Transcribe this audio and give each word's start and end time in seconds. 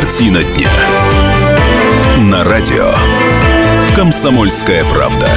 Картина 0.00 0.44
дня. 0.44 0.70
На 2.18 2.44
радио. 2.44 2.94
Комсомольская 3.96 4.84
правда. 4.84 5.28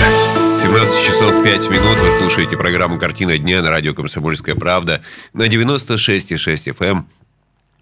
17 0.62 1.04
часов 1.04 1.44
5 1.44 1.70
минут. 1.72 1.98
Вы 1.98 2.12
слушаете 2.20 2.58
программу 2.58 3.00
«Картина 3.00 3.40
дня» 3.40 3.64
на 3.64 3.72
радио 3.72 3.96
«Комсомольская 3.96 4.54
правда» 4.54 5.02
на 5.34 5.48
96,6 5.48 6.76
FM. 6.78 7.06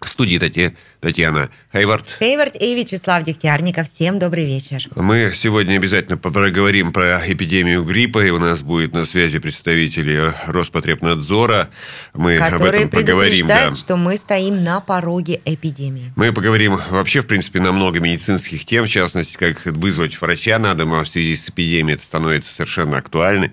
В 0.02 0.08
студии 0.08 0.38
Тати, 0.38 0.74
Татьяна 1.00 1.50
Хайвард. 1.72 2.16
Хейвард 2.18 2.56
и 2.56 2.74
Вячеслав 2.74 3.22
Дегтярников. 3.22 3.86
Всем 3.86 4.18
добрый 4.18 4.46
вечер. 4.46 4.88
Мы 4.96 5.32
сегодня 5.34 5.76
обязательно 5.76 6.16
поговорим 6.16 6.90
про 6.90 7.20
эпидемию 7.26 7.84
гриппа, 7.84 8.24
и 8.24 8.30
у 8.30 8.38
нас 8.38 8.62
будет 8.62 8.94
на 8.94 9.04
связи 9.04 9.38
представители 9.38 10.32
Роспотребнадзора. 10.46 11.68
Мы 12.14 12.38
об 12.38 12.62
этом 12.62 12.88
поговорим. 12.88 13.46
предупреждают, 13.46 13.78
что 13.78 13.98
мы 13.98 14.16
стоим 14.16 14.64
на 14.64 14.80
пороге 14.80 15.42
эпидемии. 15.44 16.14
Мы 16.16 16.32
поговорим 16.32 16.80
вообще, 16.88 17.20
в 17.20 17.26
принципе, 17.26 17.60
на 17.60 17.70
много 17.70 18.00
медицинских 18.00 18.64
тем, 18.64 18.86
в 18.86 18.88
частности, 18.88 19.36
как 19.36 19.66
вызвать 19.66 20.18
врача 20.18 20.58
на 20.58 20.74
дом, 20.74 20.94
а 20.94 21.04
в 21.04 21.08
связи 21.08 21.36
с 21.36 21.50
эпидемией 21.50 21.96
это 21.96 22.04
становится 22.04 22.54
совершенно 22.54 22.96
актуальной. 22.96 23.52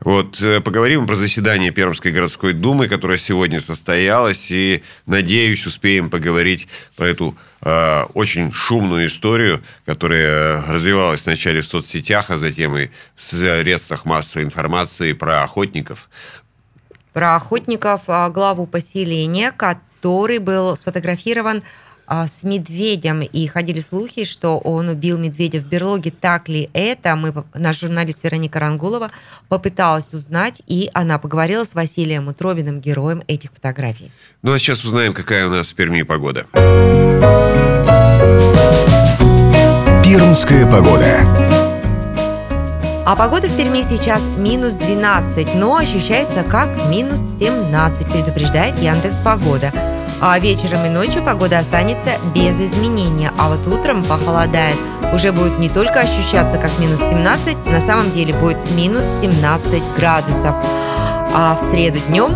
Вот, 0.00 0.40
э, 0.40 0.60
поговорим 0.60 1.06
про 1.06 1.16
заседание 1.16 1.72
Пермской 1.72 2.12
городской 2.12 2.52
думы, 2.52 2.88
которое 2.88 3.18
сегодня 3.18 3.60
состоялось, 3.60 4.50
и, 4.50 4.82
надеюсь, 5.06 5.66
успеем 5.66 6.08
поговорить 6.08 6.68
про 6.96 7.08
эту 7.08 7.36
э, 7.62 8.04
очень 8.14 8.52
шумную 8.52 9.08
историю, 9.08 9.62
которая 9.86 10.62
развивалась 10.66 11.24
вначале 11.24 11.62
в 11.62 11.66
соцсетях, 11.66 12.30
а 12.30 12.38
затем 12.38 12.76
и 12.76 12.90
в 13.16 13.22
средствах 13.22 14.04
массовой 14.04 14.44
информации 14.44 15.12
про 15.14 15.42
охотников. 15.42 16.08
Про 17.12 17.34
охотников, 17.34 18.02
а, 18.06 18.28
главу 18.28 18.66
поселения, 18.66 19.50
который 19.50 20.38
был 20.38 20.76
сфотографирован 20.76 21.64
с 22.08 22.42
медведем, 22.42 23.20
и 23.20 23.46
ходили 23.46 23.80
слухи, 23.80 24.24
что 24.24 24.58
он 24.58 24.88
убил 24.88 25.18
медведя 25.18 25.60
в 25.60 25.66
берлоге. 25.66 26.10
Так 26.10 26.48
ли 26.48 26.70
это? 26.72 27.14
Мы, 27.16 27.34
наш 27.54 27.80
журналист 27.80 28.24
Вероника 28.24 28.58
Рангулова 28.58 29.10
попыталась 29.48 30.14
узнать, 30.14 30.62
и 30.66 30.90
она 30.94 31.18
поговорила 31.18 31.64
с 31.64 31.74
Василием 31.74 32.28
Утробиным, 32.28 32.80
героем 32.80 33.22
этих 33.26 33.52
фотографий. 33.52 34.10
Ну, 34.42 34.52
а 34.52 34.58
сейчас 34.58 34.84
узнаем, 34.84 35.12
какая 35.12 35.46
у 35.46 35.50
нас 35.50 35.68
в 35.68 35.74
Перми 35.74 36.02
погода. 36.02 36.46
Пермская 40.04 40.64
погода. 40.64 41.18
А 43.04 43.16
погода 43.16 43.48
в 43.48 43.56
Перми 43.56 43.82
сейчас 43.82 44.22
минус 44.36 44.74
12, 44.74 45.54
но 45.54 45.76
ощущается 45.76 46.42
как 46.42 46.68
минус 46.88 47.20
17, 47.38 48.06
предупреждает 48.06 48.78
Яндекс 48.78 49.18
Погода. 49.18 49.97
А 50.20 50.38
вечером 50.40 50.84
и 50.84 50.88
ночью 50.88 51.22
погода 51.22 51.58
останется 51.60 52.10
без 52.34 52.60
изменения, 52.60 53.30
а 53.38 53.48
вот 53.48 53.64
утром 53.68 54.04
похолодает. 54.04 54.76
Уже 55.12 55.30
будет 55.30 55.58
не 55.58 55.68
только 55.68 56.00
ощущаться 56.00 56.58
как 56.58 56.76
минус 56.78 57.00
17, 57.00 57.66
на 57.66 57.80
самом 57.80 58.10
деле 58.10 58.34
будет 58.34 58.58
минус 58.72 59.04
17 59.22 59.82
градусов. 59.96 60.56
А 61.34 61.56
в 61.60 61.70
среду 61.70 62.00
днем 62.08 62.30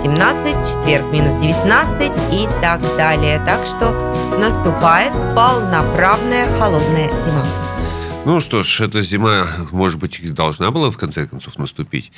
17, 0.00 0.56
четверг 0.68 1.04
минус 1.12 1.34
19 1.34 2.12
и 2.32 2.48
так 2.62 2.80
далее. 2.96 3.40
Так 3.44 3.66
что 3.66 3.90
наступает 4.38 5.12
полноправная 5.34 6.46
холодная 6.58 7.08
зима. 7.08 7.69
Ну 8.26 8.38
что 8.40 8.62
ж, 8.62 8.82
эта 8.82 9.00
зима, 9.00 9.48
может 9.72 9.98
быть, 9.98 10.20
и 10.20 10.28
должна 10.28 10.70
была 10.70 10.90
в 10.90 10.98
конце 10.98 11.26
концов 11.26 11.56
наступить. 11.58 12.12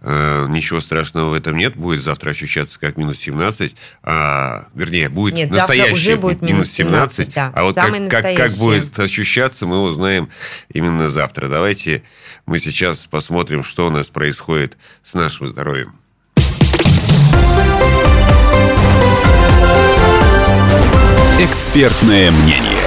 Э, 0.00 0.46
ничего 0.48 0.80
страшного 0.80 1.30
в 1.30 1.34
этом 1.34 1.56
нет. 1.56 1.76
Будет 1.76 2.02
завтра 2.04 2.30
ощущаться 2.30 2.78
как 2.78 2.96
минус 2.96 3.18
17. 3.18 3.74
А, 4.04 4.68
вернее, 4.74 5.08
будет 5.08 5.34
Нет, 5.34 5.50
настоящий 5.50 5.92
уже 5.92 6.16
будет 6.16 6.42
минус 6.42 6.70
17, 6.70 7.34
да. 7.34 7.52
а 7.54 7.64
вот 7.64 7.74
как, 7.74 8.08
как, 8.08 8.36
как 8.36 8.52
будет 8.52 8.98
ощущаться, 9.00 9.66
мы 9.66 9.82
узнаем 9.82 10.28
именно 10.72 11.08
завтра. 11.08 11.48
Давайте 11.48 12.04
мы 12.46 12.60
сейчас 12.60 13.06
посмотрим, 13.06 13.64
что 13.64 13.88
у 13.88 13.90
нас 13.90 14.08
происходит 14.08 14.76
с 15.02 15.14
нашим 15.14 15.48
здоровьем. 15.48 15.92
Экспертное 21.40 22.30
мнение. 22.30 22.77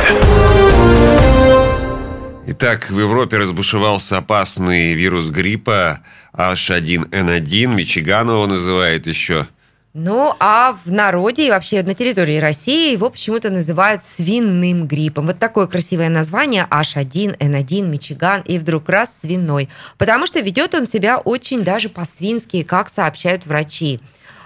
Итак, 2.47 2.90
в 2.90 3.00
Европе 3.00 3.38
разбушевался 3.38 4.18
опасный 4.18 4.94
вирус 4.94 5.29
гриппа 5.29 6.00
H1N1. 6.34 7.68
Мичиган 7.68 8.29
его 8.29 8.47
называют 8.47 9.06
еще. 9.06 9.47
Ну, 9.94 10.34
а 10.40 10.75
в 10.84 10.91
народе 10.91 11.47
и 11.47 11.50
вообще 11.51 11.84
на 11.84 11.94
территории 11.94 12.38
России 12.38 12.94
его 12.94 13.12
почему-то 13.12 13.51
называют 13.51 14.03
свиным 14.03 14.88
гриппом. 14.88 15.28
Вот 15.28 15.38
такое 15.38 15.68
красивое 15.68 16.09
название 16.09 16.66
H1, 16.72 17.38
N1, 17.38 17.88
Мичиган 17.88 18.41
и 18.41 18.57
вдруг 18.57 18.90
раз 18.90 19.19
свиной. 19.22 19.69
Потому 20.00 20.25
что 20.25 20.40
ведет 20.40 20.74
он 20.74 20.88
себя 20.88 21.19
очень 21.19 21.63
даже 21.63 21.90
по-свински, 21.90 22.63
как 22.63 22.90
сообщают 22.90 23.46
врачи. 23.46 24.00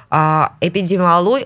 А, 0.09 0.53
эпидемиолог... 0.59 1.43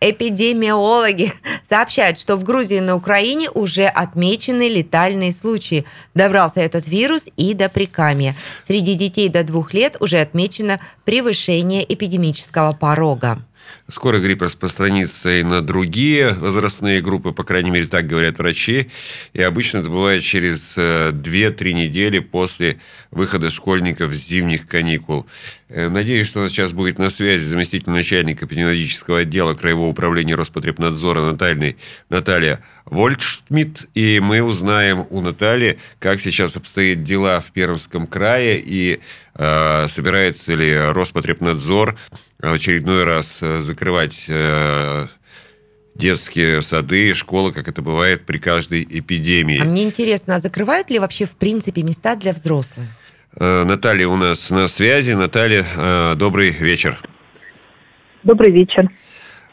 Эпидемиологи 0.00 1.32
сообщают, 1.68 2.18
что 2.18 2.36
в 2.36 2.44
Грузии 2.44 2.78
и 2.78 2.80
на 2.80 2.96
Украине 2.96 3.50
уже 3.50 3.86
отмечены 3.86 4.68
летальные 4.68 5.32
случаи. 5.32 5.84
Добрался 6.14 6.60
этот 6.60 6.88
вирус 6.88 7.24
и 7.36 7.54
до 7.54 7.68
Прикамья. 7.68 8.34
Среди 8.66 8.94
детей 8.94 9.28
до 9.28 9.44
двух 9.44 9.74
лет 9.74 9.96
уже 10.00 10.20
отмечено 10.20 10.80
превышение 11.04 11.84
эпидемического 11.92 12.72
порога. 12.72 13.44
Скоро 13.88 14.18
грипп 14.18 14.42
распространится 14.42 15.40
и 15.40 15.42
на 15.42 15.62
другие 15.62 16.34
возрастные 16.34 17.00
группы, 17.00 17.32
по 17.32 17.42
крайней 17.42 17.70
мере, 17.70 17.86
так 17.86 18.06
говорят 18.06 18.38
врачи. 18.38 18.90
И 19.32 19.42
обычно 19.42 19.78
это 19.78 19.90
бывает 19.90 20.22
через 20.22 20.74
э, 20.76 21.10
2-3 21.10 21.72
недели 21.72 22.20
после 22.20 22.78
выхода 23.10 23.50
школьников 23.50 24.14
с 24.14 24.28
зимних 24.28 24.66
каникул. 24.66 25.26
Э, 25.68 25.88
Надеюсь, 25.88 26.26
что 26.26 26.48
сейчас 26.48 26.72
будет 26.72 26.98
на 26.98 27.10
связи 27.10 27.44
заместитель 27.44 27.90
начальника 27.90 28.46
эпидемиологического 28.46 29.20
отдела 29.20 29.54
Краевого 29.54 29.88
управления 29.88 30.34
Роспотребнадзора 30.34 31.22
Натальной, 31.22 31.76
Наталья 32.08 32.62
Вольтшмидт. 32.90 33.88
И 33.94 34.20
мы 34.20 34.42
узнаем 34.42 35.06
у 35.10 35.20
Натальи, 35.20 35.78
как 35.98 36.20
сейчас 36.20 36.56
обстоят 36.56 37.02
дела 37.02 37.40
в 37.40 37.52
Пермском 37.52 38.06
крае 38.06 38.60
и 38.60 39.00
э, 39.34 39.88
собирается 39.88 40.54
ли 40.54 40.76
Роспотребнадзор 40.76 41.96
в 42.38 42.52
очередной 42.52 43.04
раз 43.04 43.38
э, 43.40 43.60
закрывать 43.60 44.24
э, 44.28 45.06
детские 45.94 46.62
сады, 46.62 47.14
школы, 47.14 47.52
как 47.52 47.68
это 47.68 47.80
бывает 47.82 48.26
при 48.26 48.38
каждой 48.38 48.82
эпидемии. 48.82 49.60
А 49.60 49.64
мне 49.64 49.84
интересно, 49.84 50.36
а 50.36 50.38
закрывают 50.40 50.90
ли 50.90 50.98
вообще 50.98 51.24
в 51.24 51.32
принципе 51.32 51.82
места 51.82 52.16
для 52.16 52.32
взрослых? 52.32 52.86
Э, 53.38 53.64
Наталья 53.64 54.08
у 54.08 54.16
нас 54.16 54.50
на 54.50 54.66
связи. 54.66 55.12
Наталья, 55.12 55.64
э, 55.76 56.14
добрый 56.16 56.50
вечер. 56.50 56.98
Добрый 58.24 58.52
вечер. 58.52 58.88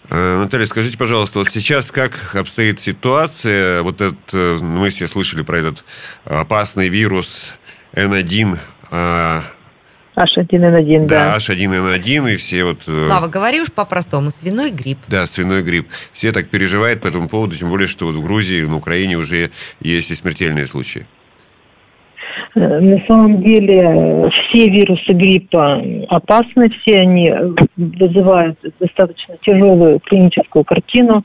Э, 0.09 0.39
Наталья, 0.39 0.65
скажите, 0.65 0.97
пожалуйста, 0.97 1.39
вот 1.39 1.49
сейчас 1.51 1.91
как 1.91 2.35
обстоит 2.35 2.79
ситуация? 2.79 3.81
Вот 3.81 4.01
этот, 4.01 4.17
э, 4.33 4.57
мы 4.61 4.89
все 4.89 5.07
слышали 5.07 5.41
про 5.41 5.57
этот 5.57 5.83
опасный 6.23 6.89
вирус 6.89 7.53
N1, 7.93 8.57
э, 8.91 9.41
H1N1, 10.17 11.05
да, 11.05 11.33
да. 11.33 11.37
H1N1, 11.37 12.33
и 12.33 12.37
все 12.37 12.63
вот... 12.63 12.81
э, 12.87 13.05
Слава, 13.07 13.27
говори 13.27 13.61
уж 13.61 13.71
по-простому, 13.71 14.31
свиной 14.31 14.71
грипп. 14.71 14.97
Да, 15.07 15.27
свиной 15.27 15.61
грипп. 15.61 15.89
Все 16.11 16.31
так 16.31 16.49
переживают 16.49 17.01
по 17.01 17.07
этому 17.07 17.29
поводу, 17.29 17.55
тем 17.55 17.69
более, 17.69 17.87
что 17.87 18.07
вот 18.07 18.15
в 18.15 18.23
Грузии, 18.23 18.63
на 18.63 18.77
Украине 18.77 19.17
уже 19.17 19.51
есть 19.79 20.09
и 20.09 20.15
смертельные 20.15 20.65
случаи. 20.65 21.05
Э, 22.55 22.79
На 22.79 22.99
самом 23.07 23.41
деле 23.41 23.81
э, 23.81 24.29
все 24.29 24.69
вирусы 24.69 25.13
гриппа 25.13 25.81
опасны, 26.09 26.69
все 26.69 26.99
они 26.99 27.29
э, 27.29 27.49
вызывают 27.75 28.57
достаточно 28.79 29.35
тяжелую 29.41 29.99
клиническую 29.99 30.63
картину. 30.63 31.23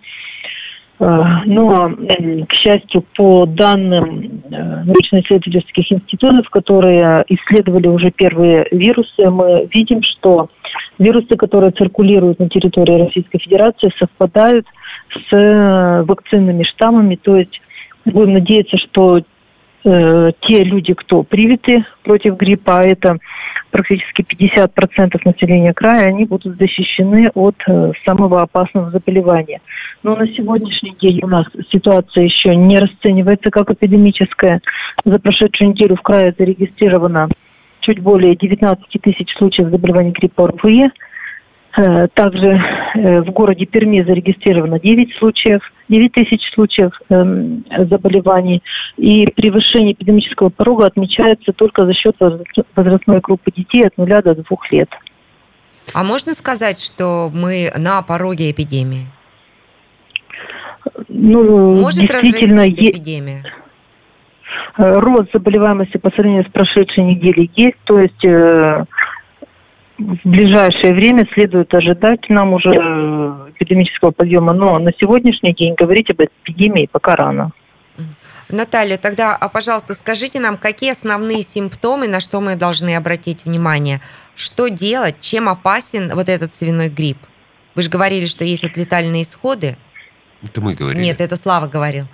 Но, 0.98 1.88
м, 1.88 2.46
к 2.46 2.52
счастью, 2.52 3.04
по 3.16 3.44
данным 3.44 4.42
научно-исследовательских 4.48 5.90
институтов, 5.90 6.48
которые 6.50 7.24
исследовали 7.26 7.88
уже 7.88 8.12
первые 8.12 8.68
вирусы, 8.70 9.28
мы 9.28 9.68
видим, 9.74 10.00
что 10.04 10.48
вирусы, 11.00 11.36
которые 11.36 11.72
циркулируют 11.72 12.38
на 12.38 12.48
территории 12.48 13.06
Российской 13.06 13.38
Федерации, 13.38 13.90
совпадают 13.98 14.64
с 15.28 16.04
вакцинными 16.06 16.62
штаммами. 16.62 17.16
То 17.16 17.36
есть 17.36 17.60
будем 18.04 18.34
надеяться, 18.34 18.76
что 18.78 19.22
э, 19.84 20.32
те 20.42 20.64
люди, 20.64 20.94
кто 20.94 21.22
привиты 21.22 21.84
против 22.02 22.36
гриппа, 22.36 22.80
а 22.80 22.84
это 22.84 23.18
практически 23.70 24.22
50% 24.22 25.20
населения 25.24 25.72
края, 25.72 26.08
они 26.08 26.24
будут 26.24 26.58
защищены 26.58 27.30
от 27.34 27.56
э, 27.66 27.92
самого 28.04 28.42
опасного 28.42 28.90
заболевания. 28.90 29.60
Но 30.02 30.14
на 30.14 30.26
сегодняшний 30.28 30.94
день 31.00 31.20
у 31.22 31.26
нас 31.26 31.46
ситуация 31.70 32.24
еще 32.24 32.54
не 32.54 32.78
расценивается 32.78 33.50
как 33.50 33.70
эпидемическая. 33.70 34.60
За 35.04 35.18
прошедшую 35.18 35.70
неделю 35.70 35.96
в 35.96 36.02
крае 36.02 36.34
зарегистрировано 36.38 37.28
чуть 37.80 38.00
более 38.00 38.36
19 38.36 38.84
тысяч 39.02 39.32
случаев 39.36 39.70
заболеваний 39.70 40.12
гриппа 40.12 40.44
ОРВИ. 40.44 40.90
Э, 41.76 42.06
Также 42.14 42.60
э, 42.94 43.20
в 43.22 43.30
городе 43.30 43.64
Перми 43.64 44.02
зарегистрировано 44.02 44.78
9 44.78 45.14
случаев, 45.18 45.62
9 45.88 46.12
тысяч 46.12 46.40
случаев 46.54 46.92
эм, 47.08 47.64
заболеваний. 47.88 48.62
И 48.98 49.26
превышение 49.26 49.94
эпидемического 49.94 50.50
порога 50.50 50.86
отмечается 50.86 51.52
только 51.52 51.86
за 51.86 51.94
счет 51.94 52.16
возрастной 52.76 53.20
группы 53.20 53.50
детей 53.52 53.82
от 53.86 53.96
0 53.96 54.06
до 54.22 54.34
2 54.34 54.44
лет. 54.70 54.90
А 55.94 56.04
можно 56.04 56.34
сказать, 56.34 56.80
что 56.80 57.30
мы 57.32 57.70
на 57.76 58.02
пороге 58.02 58.50
эпидемии? 58.50 59.06
Ну, 61.08 61.74
Может 61.74 62.00
действительно, 62.00 62.62
разрастись 62.62 62.82
е- 62.82 62.90
эпидемия? 62.90 63.42
Э, 64.76 64.92
рост 64.92 65.30
заболеваемости 65.32 65.96
по 65.96 66.10
сравнению 66.10 66.44
с 66.44 66.52
прошедшей 66.52 67.04
неделей 67.04 67.50
есть, 67.56 67.78
то 67.84 67.98
есть 67.98 68.24
в 70.02 70.28
ближайшее 70.28 70.94
время 70.94 71.26
следует 71.34 71.72
ожидать 71.74 72.28
нам 72.28 72.54
уже 72.54 72.70
э, 72.70 73.50
эпидемического 73.56 74.10
подъема, 74.10 74.52
но 74.52 74.78
на 74.78 74.92
сегодняшний 74.98 75.54
день 75.54 75.74
говорить 75.74 76.10
об 76.10 76.20
эпидемии 76.20 76.88
пока 76.90 77.14
рано. 77.14 77.52
Наталья, 78.48 78.98
тогда, 78.98 79.36
а, 79.40 79.48
пожалуйста, 79.48 79.94
скажите 79.94 80.38
нам, 80.38 80.56
какие 80.56 80.92
основные 80.92 81.42
симптомы, 81.42 82.06
на 82.06 82.20
что 82.20 82.40
мы 82.40 82.56
должны 82.56 82.96
обратить 82.96 83.44
внимание? 83.44 84.00
Что 84.34 84.68
делать? 84.68 85.20
Чем 85.20 85.48
опасен 85.48 86.10
вот 86.14 86.28
этот 86.28 86.52
свиной 86.52 86.88
грипп? 86.88 87.18
Вы 87.74 87.82
же 87.82 87.90
говорили, 87.90 88.26
что 88.26 88.44
есть 88.44 88.62
вот 88.62 88.76
летальные 88.76 89.22
исходы. 89.22 89.76
Это 90.42 90.60
мы 90.60 90.74
говорили. 90.74 91.02
Нет, 91.02 91.20
это 91.20 91.36
Слава 91.36 91.66
говорил. 91.66 92.04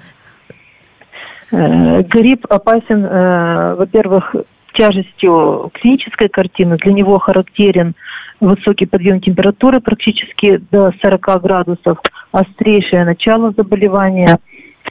Э, 1.50 2.02
Грипп 2.02 2.46
опасен, 2.48 3.04
э, 3.04 3.74
во-первых, 3.74 4.34
тяжестью 4.72 5.70
клинической 5.74 6.28
картины. 6.28 6.76
Для 6.78 6.92
него 6.92 7.18
характерен 7.18 7.94
высокий 8.40 8.86
подъем 8.86 9.20
температуры 9.20 9.80
практически 9.80 10.58
до 10.70 10.92
40 11.02 11.42
градусов, 11.42 11.98
острейшее 12.32 13.04
начало 13.04 13.52
заболевания, 13.56 14.38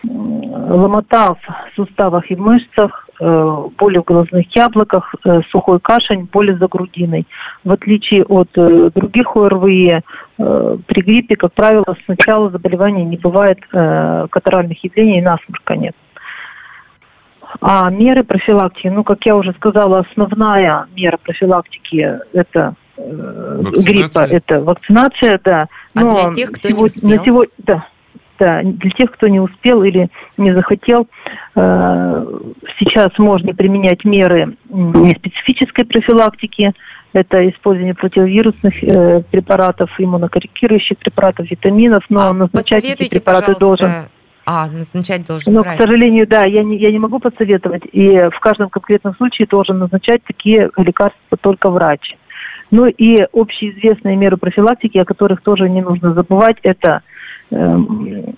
ломота 0.03 1.35
в 1.35 1.75
суставах 1.75 2.29
и 2.29 2.35
мышцах, 2.35 3.09
э, 3.19 3.63
боли 3.77 3.97
в 3.97 4.03
глазных 4.03 4.45
яблоках, 4.55 5.15
э, 5.25 5.41
сухой 5.49 5.79
кашель, 5.79 6.27
боли 6.31 6.53
за 6.53 6.67
грудиной. 6.67 7.25
В 7.63 7.71
отличие 7.71 8.23
от 8.23 8.49
э, 8.57 8.91
других 8.93 9.35
ОРВИ, 9.35 10.01
при 10.37 11.01
гриппе, 11.01 11.35
как 11.35 11.51
правило, 11.53 11.83
с 12.03 12.07
начала 12.07 12.51
заболевания 12.51 13.03
не 13.03 13.17
бывает 13.17 13.57
катаральных 13.71 14.83
явлений 14.83 15.17
и 15.17 15.21
насморка 15.21 15.75
нет. 15.75 15.95
А 17.61 17.89
меры 17.89 18.23
профилактики, 18.23 18.87
ну, 18.87 19.03
как 19.03 19.19
я 19.25 19.35
уже 19.35 19.53
сказала, 19.53 19.99
основная 20.09 20.85
мера 20.95 21.17
профилактики 21.17 22.19
это 22.33 22.75
э, 22.97 23.61
Вакцинация? 23.63 23.93
гриппа, 23.93 24.19
это 24.19 24.61
вакцинация, 24.61 25.39
да. 25.43 25.67
А 25.95 26.03
для 26.03 26.33
тех, 26.33 26.51
кто 26.51 26.69
не 26.69 26.73
сего- 26.75 26.85
успел? 26.85 27.09
На 27.09 27.17
сего- 27.17 27.45
да, 27.57 27.85
да, 28.39 28.61
для 28.63 28.91
тех, 28.91 29.11
кто 29.11 29.27
не 29.27 29.39
успел 29.39 29.83
или 29.83 30.09
не 30.37 30.53
захотел, 30.53 31.07
э, 31.55 32.25
сейчас 32.79 33.09
можно 33.17 33.53
применять 33.53 34.05
меры 34.05 34.55
неспецифической 34.69 35.85
профилактики. 35.85 36.73
Это 37.13 37.49
использование 37.49 37.95
противовирусных 37.95 38.83
э, 38.83 39.21
препаратов, 39.31 39.89
иммунокорректирующих 39.97 40.97
препаратов, 40.99 41.49
витаминов, 41.49 42.03
но 42.09 42.27
А 42.29 42.33
назначать 42.33 42.83
эти 42.85 43.09
препараты 43.09 43.55
должен 43.59 43.89
А, 44.49 44.67
назначать 44.67 45.27
должен 45.27 45.53
но, 45.53 45.61
к 45.61 45.65
врач. 45.65 45.77
сожалению, 45.77 46.25
да, 46.25 46.45
я 46.45 46.63
не, 46.63 46.77
я 46.77 46.89
не 46.89 46.99
могу 46.99 47.19
посоветовать. 47.19 47.83
И 47.91 48.07
в 48.07 48.39
каждом 48.39 48.69
конкретном 48.69 49.13
случае 49.15 49.45
должен 49.45 49.77
назначать 49.77 50.23
такие 50.23 50.71
лекарства 50.77 51.37
только 51.41 51.69
врач. 51.69 52.15
Ну 52.71 52.85
и 52.85 53.27
общеизвестные 53.33 54.15
меры 54.15 54.37
профилактики, 54.37 54.97
о 54.99 55.05
которых 55.05 55.41
тоже 55.41 55.69
не 55.69 55.81
нужно 55.81 56.13
забывать, 56.13 56.59
это 56.63 57.01
эм, 57.51 58.37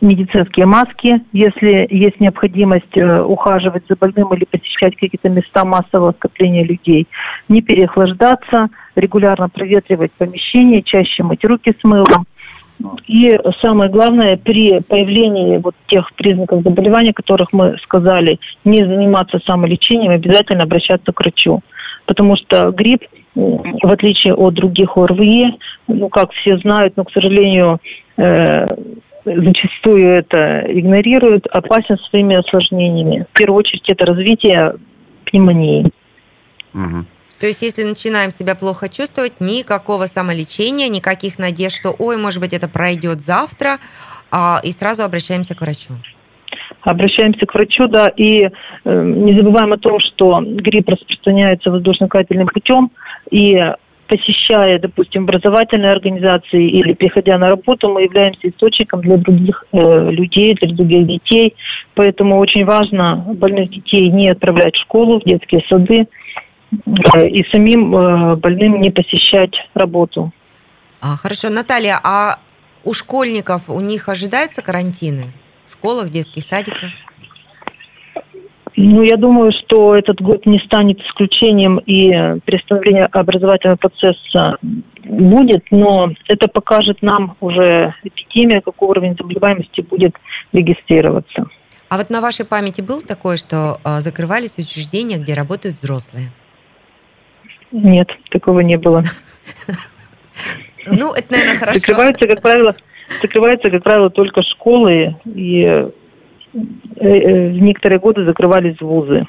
медицинские 0.00 0.66
маски, 0.66 1.22
если 1.32 1.88
есть 1.90 2.20
необходимость 2.20 2.96
э, 2.96 3.20
ухаживать 3.22 3.82
за 3.88 3.96
больным 3.96 4.32
или 4.34 4.44
посещать 4.44 4.94
какие-то 4.94 5.28
места 5.28 5.64
массового 5.64 6.12
скопления 6.12 6.64
людей, 6.64 7.08
не 7.48 7.62
переохлаждаться, 7.62 8.68
регулярно 8.94 9.48
проветривать 9.48 10.12
помещение, 10.12 10.82
чаще 10.82 11.24
мыть 11.24 11.44
руки 11.44 11.74
с 11.76 11.82
мылом. 11.82 12.26
И 13.06 13.36
самое 13.60 13.90
главное, 13.90 14.36
при 14.36 14.80
появлении 14.80 15.58
вот 15.58 15.74
тех 15.88 16.12
признаков 16.14 16.62
заболевания, 16.62 17.12
которых 17.12 17.52
мы 17.52 17.76
сказали, 17.82 18.38
не 18.64 18.78
заниматься 18.78 19.40
самолечением, 19.44 20.12
обязательно 20.12 20.62
обращаться 20.62 21.12
к 21.12 21.20
врачу. 21.20 21.60
Потому 22.06 22.36
что 22.36 22.70
грипп, 22.70 23.02
в 23.34 23.92
отличие 23.92 24.34
от 24.34 24.54
других 24.54 24.96
ОРВИ, 24.96 25.58
ну, 25.88 26.08
как 26.08 26.32
все 26.32 26.56
знают, 26.58 26.96
но, 26.96 27.04
к 27.04 27.12
сожалению, 27.12 27.78
э, 28.16 28.66
зачастую 29.24 30.08
это 30.08 30.64
игнорируют, 30.68 31.46
опасен 31.46 31.98
своими 32.08 32.36
осложнениями. 32.36 33.26
В 33.32 33.38
первую 33.38 33.58
очередь 33.58 33.88
это 33.88 34.06
развитие 34.06 34.74
пневмонии. 35.24 35.90
Мгм. 36.72 37.06
То 37.40 37.46
есть, 37.46 37.62
если 37.62 37.84
начинаем 37.84 38.30
себя 38.30 38.54
плохо 38.54 38.88
чувствовать, 38.88 39.40
никакого 39.40 40.04
самолечения, 40.06 40.88
никаких 40.88 41.38
надежд, 41.38 41.76
что, 41.76 41.94
ой, 41.98 42.16
может 42.16 42.40
быть, 42.40 42.52
это 42.52 42.68
пройдет 42.68 43.20
завтра, 43.20 43.78
а, 44.30 44.60
и 44.64 44.72
сразу 44.72 45.04
обращаемся 45.04 45.54
к 45.54 45.60
врачу. 45.60 45.94
Обращаемся 46.82 47.46
к 47.46 47.54
врачу, 47.54 47.86
да, 47.88 48.08
и 48.16 48.42
э, 48.44 48.50
не 48.84 49.36
забываем 49.36 49.72
о 49.72 49.78
том, 49.78 49.98
что 50.00 50.40
грипп 50.40 50.88
распространяется 50.88 51.70
воздушно-капельным 51.70 52.48
путем, 52.48 52.90
и 53.30 53.56
посещая, 54.08 54.78
допустим, 54.78 55.24
образовательные 55.24 55.92
организации 55.92 56.68
или 56.68 56.94
приходя 56.94 57.38
на 57.38 57.50
работу, 57.50 57.92
мы 57.92 58.02
являемся 58.02 58.48
источником 58.48 59.02
для 59.02 59.18
других 59.18 59.64
э, 59.72 60.10
людей, 60.10 60.54
для 60.54 60.74
других 60.74 61.06
детей. 61.06 61.54
Поэтому 61.94 62.38
очень 62.38 62.64
важно 62.64 63.24
больных 63.34 63.70
детей 63.70 64.08
не 64.08 64.30
отправлять 64.30 64.74
в 64.74 64.80
школу, 64.80 65.20
в 65.20 65.24
детские 65.24 65.62
сады, 65.68 66.08
и 66.70 67.44
самим 67.50 67.94
э, 67.94 68.36
больным 68.36 68.80
не 68.80 68.90
посещать 68.90 69.52
работу. 69.74 70.32
А, 71.00 71.16
хорошо, 71.16 71.48
Наталья, 71.48 72.00
а 72.02 72.38
у 72.84 72.92
школьников 72.92 73.68
у 73.68 73.80
них 73.80 74.08
ожидаются 74.08 74.62
карантины? 74.62 75.32
В 75.66 75.72
школах, 75.72 76.10
детских 76.10 76.44
садиках? 76.44 76.90
Ну, 78.80 79.02
я 79.02 79.16
думаю, 79.16 79.50
что 79.52 79.96
этот 79.96 80.20
год 80.20 80.46
не 80.46 80.60
станет 80.60 81.00
исключением, 81.00 81.78
и 81.78 82.12
э, 82.12 82.38
приостановление 82.44 83.06
образовательного 83.06 83.76
процесса 83.76 84.56
будет, 85.04 85.64
но 85.70 86.12
это 86.28 86.48
покажет 86.48 87.02
нам 87.02 87.36
уже 87.40 87.94
эпидемия, 88.04 88.60
какой 88.60 88.88
уровень 88.88 89.16
заболеваемости 89.18 89.80
будет 89.80 90.14
регистрироваться. 90.52 91.46
А 91.88 91.96
вот 91.96 92.10
на 92.10 92.20
вашей 92.20 92.44
памяти 92.44 92.80
было 92.80 93.00
такое, 93.00 93.36
что 93.36 93.78
а, 93.82 94.00
закрывались 94.00 94.58
учреждения, 94.58 95.16
где 95.16 95.34
работают 95.34 95.76
взрослые? 95.76 96.28
Нет, 97.72 98.08
такого 98.30 98.60
не 98.60 98.76
было. 98.78 99.02
Ну, 100.86 101.12
это, 101.12 101.32
наверное, 101.32 101.56
хорошо. 101.56 101.78
Закрываются, 101.78 102.26
как 102.26 102.40
правило, 102.40 102.76
закрываются, 103.20 103.70
как 103.70 103.82
правило, 103.82 104.10
только 104.10 104.42
школы, 104.42 105.16
и 105.24 105.62
э, 105.62 105.90
э, 106.96 107.48
в 107.50 107.60
некоторые 107.60 107.98
годы 107.98 108.24
закрывались 108.24 108.80
вузы. 108.80 109.26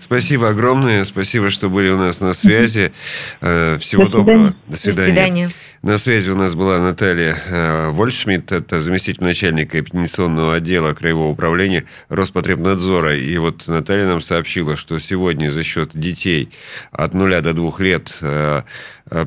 Спасибо 0.00 0.48
огромное. 0.50 1.04
Спасибо, 1.04 1.50
что 1.50 1.68
были 1.68 1.88
у 1.90 1.96
нас 1.96 2.20
на 2.20 2.32
связи. 2.34 2.92
Э, 3.40 3.78
Всего 3.80 4.06
До 4.06 4.18
доброго. 4.18 4.54
свидания. 4.54 4.54
До 4.66 4.76
До 4.76 4.78
свидания. 4.92 5.50
На 5.82 5.98
связи 5.98 6.30
у 6.30 6.34
нас 6.34 6.54
была 6.54 6.80
Наталья 6.80 7.36
э, 7.46 7.90
Вольшмидт, 7.90 8.52
это 8.52 8.80
заместитель 8.80 9.22
начальника 9.22 9.78
эпидемиционного 9.80 10.54
отдела 10.54 10.94
Краевого 10.94 11.28
управления 11.30 11.84
Роспотребнадзора. 12.08 13.16
И 13.18 13.36
вот 13.36 13.68
Наталья 13.68 14.06
нам 14.06 14.22
сообщила, 14.22 14.76
что 14.76 14.98
сегодня 14.98 15.50
за 15.50 15.62
счет 15.62 15.90
детей 15.92 16.48
от 16.90 17.12
0 17.12 17.38
до 17.42 17.52
2 17.52 17.72
лет 17.80 18.14
э, 18.22 18.62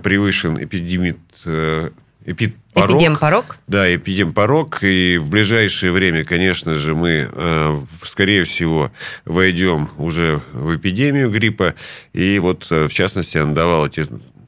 превышен 0.02 0.58
эпидемит, 0.64 1.20
эпидпорог. 2.28 2.96
Эпидемпорог? 2.96 3.58
Да, 3.68 3.96
эпидемпорог. 3.96 4.84
И 4.84 5.18
в 5.18 5.30
ближайшее 5.30 5.92
время, 5.92 6.24
конечно 6.24 6.76
же, 6.76 6.94
мы, 6.94 7.30
э, 7.32 7.82
скорее 8.04 8.44
всего, 8.44 8.92
войдем 9.26 9.90
уже 9.98 10.42
в 10.54 10.76
эпидемию 10.76 11.32
гриппа. 11.32 11.74
И 12.14 12.38
вот, 12.40 12.68
э, 12.70 12.88
в 12.88 12.94
частности, 12.94 13.38
она 13.38 13.54
давала 13.54 13.90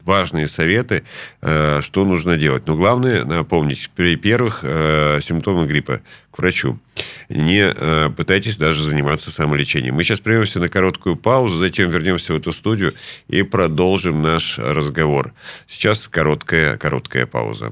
важные 0.10 0.48
советы, 0.48 1.04
э, 1.42 1.82
что 1.82 2.04
нужно 2.04 2.36
делать. 2.36 2.64
Но 2.66 2.76
главное 2.76 3.24
напомнить, 3.24 3.92
при 3.96 4.16
первых 4.16 4.62
э, 4.64 5.20
симптомах 5.22 5.68
гриппа 5.68 6.02
к 6.32 6.40
врачу. 6.40 6.80
Не 7.30 7.72
э, 7.72 8.10
пытайтесь 8.10 8.58
даже 8.58 8.82
заниматься 8.82 9.30
самолечением. 9.30 9.94
Мы 9.94 10.04
сейчас 10.04 10.20
прервемся 10.20 10.60
на 10.60 10.68
короткую 10.68 11.16
паузу, 11.16 11.58
затем 11.58 11.92
вернемся 11.92 12.34
в 12.34 12.38
эту 12.38 12.52
студию 12.52 12.94
и 13.28 13.44
продолжим 13.44 14.24
наш 14.24 14.58
разговор. 14.58 15.32
Сейчас 15.68 16.08
короткая, 16.08 16.78
короткая 16.78 17.28
пауза. 17.28 17.72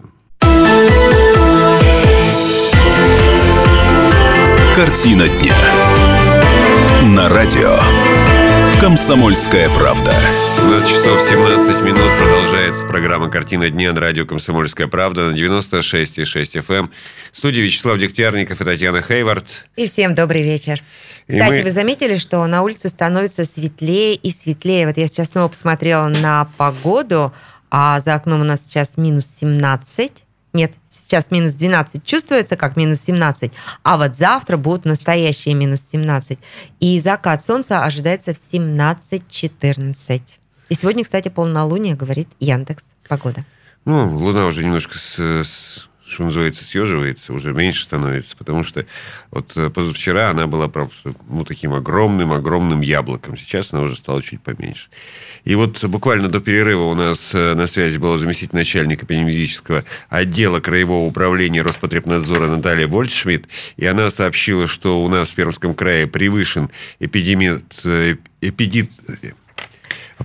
Картина 4.75 5.27
дня. 5.27 5.58
На 7.01 7.29
радио. 7.29 7.79
Комсомольская 8.79 9.70
правда. 9.70 10.13
17 10.57 10.89
часов 10.89 11.21
17 11.21 11.83
минут 11.83 12.17
продолжается 12.17 12.83
программа 12.87 13.29
«Картина 13.29 13.69
дня» 13.69 13.93
на 13.93 14.01
радио 14.01 14.25
«Комсомольская 14.25 14.87
правда» 14.87 15.29
на 15.29 15.35
96,6 15.35 16.55
FM. 16.55 16.73
Эм. 16.79 16.91
В 17.31 17.37
студии 17.37 17.61
Вячеслав 17.61 17.99
Дегтярников 17.99 18.59
и 18.59 18.63
Татьяна 18.65 19.03
Хейвард. 19.03 19.45
И 19.75 19.85
всем 19.85 20.15
добрый 20.15 20.41
вечер. 20.41 20.81
И 21.27 21.33
Кстати, 21.33 21.51
мы- 21.51 21.61
вы 21.61 21.69
заметили, 21.71 22.17
что 22.17 22.43
на 22.47 22.63
улице 22.63 22.89
становится 22.89 23.45
светлее 23.45 24.15
и 24.15 24.31
светлее? 24.31 24.87
Вот 24.87 24.97
я 24.97 25.05
сейчас 25.07 25.27
снова 25.29 25.47
посмотрела 25.47 26.07
на 26.07 26.45
погоду, 26.57 27.31
а 27.69 27.99
за 27.99 28.15
окном 28.15 28.41
у 28.41 28.43
нас 28.43 28.59
сейчас 28.67 28.93
минус 28.97 29.27
17. 29.39 30.23
Нет, 30.53 30.71
сейчас 30.89 31.29
минус 31.29 31.53
12. 31.53 32.03
Чувствуется 32.03 32.55
как 32.55 32.77
минус 32.77 32.99
17. 33.01 33.51
А 33.83 33.97
вот 33.97 34.15
завтра 34.15 34.57
будут 34.57 34.85
настоящие 34.85 35.53
минус 35.53 35.83
17. 35.91 36.39
И 36.79 36.99
закат 36.99 37.45
солнца 37.45 37.83
ожидается 37.83 38.33
в 38.33 38.37
17.14. 38.37 40.39
И 40.69 40.75
сегодня, 40.75 41.03
кстати, 41.03 41.29
полнолуние, 41.29 41.95
говорит 41.95 42.27
Яндекс. 42.39 42.91
Погода. 43.07 43.45
Ну, 43.86 44.15
Луна 44.17 44.45
уже 44.47 44.63
немножко, 44.65 44.97
с, 44.97 45.17
с- 45.17 45.88
что 46.05 46.24
называется, 46.24 46.65
съеживается, 46.65 47.31
уже 47.31 47.53
меньше 47.53 47.83
становится, 47.83 48.36
потому 48.36 48.63
что 48.65 48.86
вот 49.31 49.55
э, 49.55 49.69
позавчера 49.69 50.29
она 50.29 50.45
была 50.47 50.67
просто 50.67 51.13
ну, 51.29 51.45
таким 51.45 51.74
огромным-огромным 51.74 52.81
яблоком. 52.81 53.38
Сейчас 53.38 53.71
она 53.71 53.81
уже 53.83 53.95
стала 53.95 54.21
чуть 54.21 54.41
поменьше. 54.41 54.89
И 55.45 55.55
вот 55.55 55.81
буквально 55.86 56.27
до 56.27 56.41
перерыва 56.41 56.83
у 56.83 56.95
нас 56.95 57.31
э, 57.33 57.53
на 57.55 57.65
связи 57.67 57.97
была 57.97 58.17
заместитель 58.17 58.55
начальника 58.55 59.05
эпидемиологического 59.05 59.86
отдела 60.09 60.59
Краевого 60.59 61.05
управления 61.07 61.62
Роспотребнадзора 61.62 62.47
Наталья 62.47 62.88
Вольтшмидт, 62.88 63.47
и 63.77 63.86
она 63.86 64.09
сообщила, 64.12 64.67
что 64.67 65.01
у 65.01 65.07
нас 65.07 65.29
в 65.29 65.36
Пермском 65.36 65.74
крае 65.74 66.07
превышен 66.07 66.69
эпидемит, 67.00 67.63
э, 67.86 68.15
эпидит, 68.41 68.91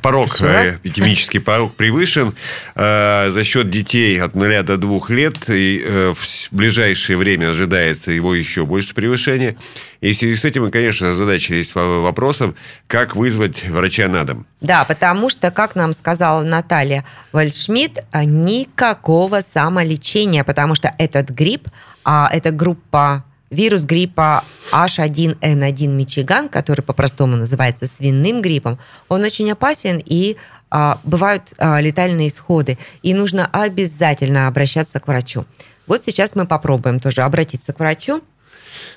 порог, 0.00 0.40
э, 0.40 0.76
эпидемический 0.82 1.40
порог 1.40 1.75
превышен 1.76 2.34
э, 2.75 3.30
за 3.30 3.44
счет 3.44 3.70
детей 3.70 4.20
от 4.20 4.34
0 4.34 4.62
до 4.62 4.76
2 4.76 5.00
лет. 5.08 5.50
И 5.50 5.82
э, 5.84 6.14
в 6.14 6.49
ближайшее 6.54 7.16
время 7.16 7.50
ожидается 7.50 8.11
его 8.11 8.34
еще 8.34 8.64
больше 8.64 8.94
превышения. 8.94 9.56
И 10.00 10.12
в 10.12 10.16
связи 10.16 10.37
с 10.37 10.44
этим 10.44 10.70
конечно, 10.70 11.11
озадачились 11.11 11.75
во- 11.75 12.00
вопросом, 12.00 12.54
как 12.87 13.14
вызвать 13.14 13.68
врача 13.68 14.08
на 14.08 14.25
дом. 14.25 14.46
Да, 14.61 14.84
потому 14.84 15.28
что, 15.28 15.50
как 15.50 15.75
нам 15.75 15.92
сказала 15.92 16.42
Наталья 16.42 17.04
Вальшмидт, 17.32 18.04
никакого 18.14 19.40
самолечения, 19.40 20.44
потому 20.44 20.75
что 20.75 20.94
этот 20.99 21.30
грипп, 21.30 21.68
а 22.04 22.28
это 22.32 22.50
группа 22.50 23.25
вирус 23.52 23.85
гриппа 23.85 24.44
H1N1 24.73 25.87
Мичиган, 25.87 26.49
который 26.49 26.80
по-простому 26.80 27.37
называется 27.37 27.87
свиным 27.87 28.42
гриппом, 28.42 28.78
он 29.09 29.23
очень 29.23 29.50
опасен 29.52 30.02
и 30.04 30.37
а, 30.71 30.99
бывают 31.04 31.42
а, 31.59 31.80
летальные 31.80 32.28
исходы. 32.28 32.78
И 33.02 33.14
нужно 33.14 33.47
обязательно 33.47 34.49
обращаться 34.49 34.99
к 34.99 35.06
врачу. 35.06 35.44
Вот 35.87 36.02
сейчас 36.06 36.35
мы 36.35 36.47
попробуем 36.47 36.99
тоже 36.99 37.23
обратиться 37.23 37.73
к 37.73 37.78
врачу. 37.78 38.23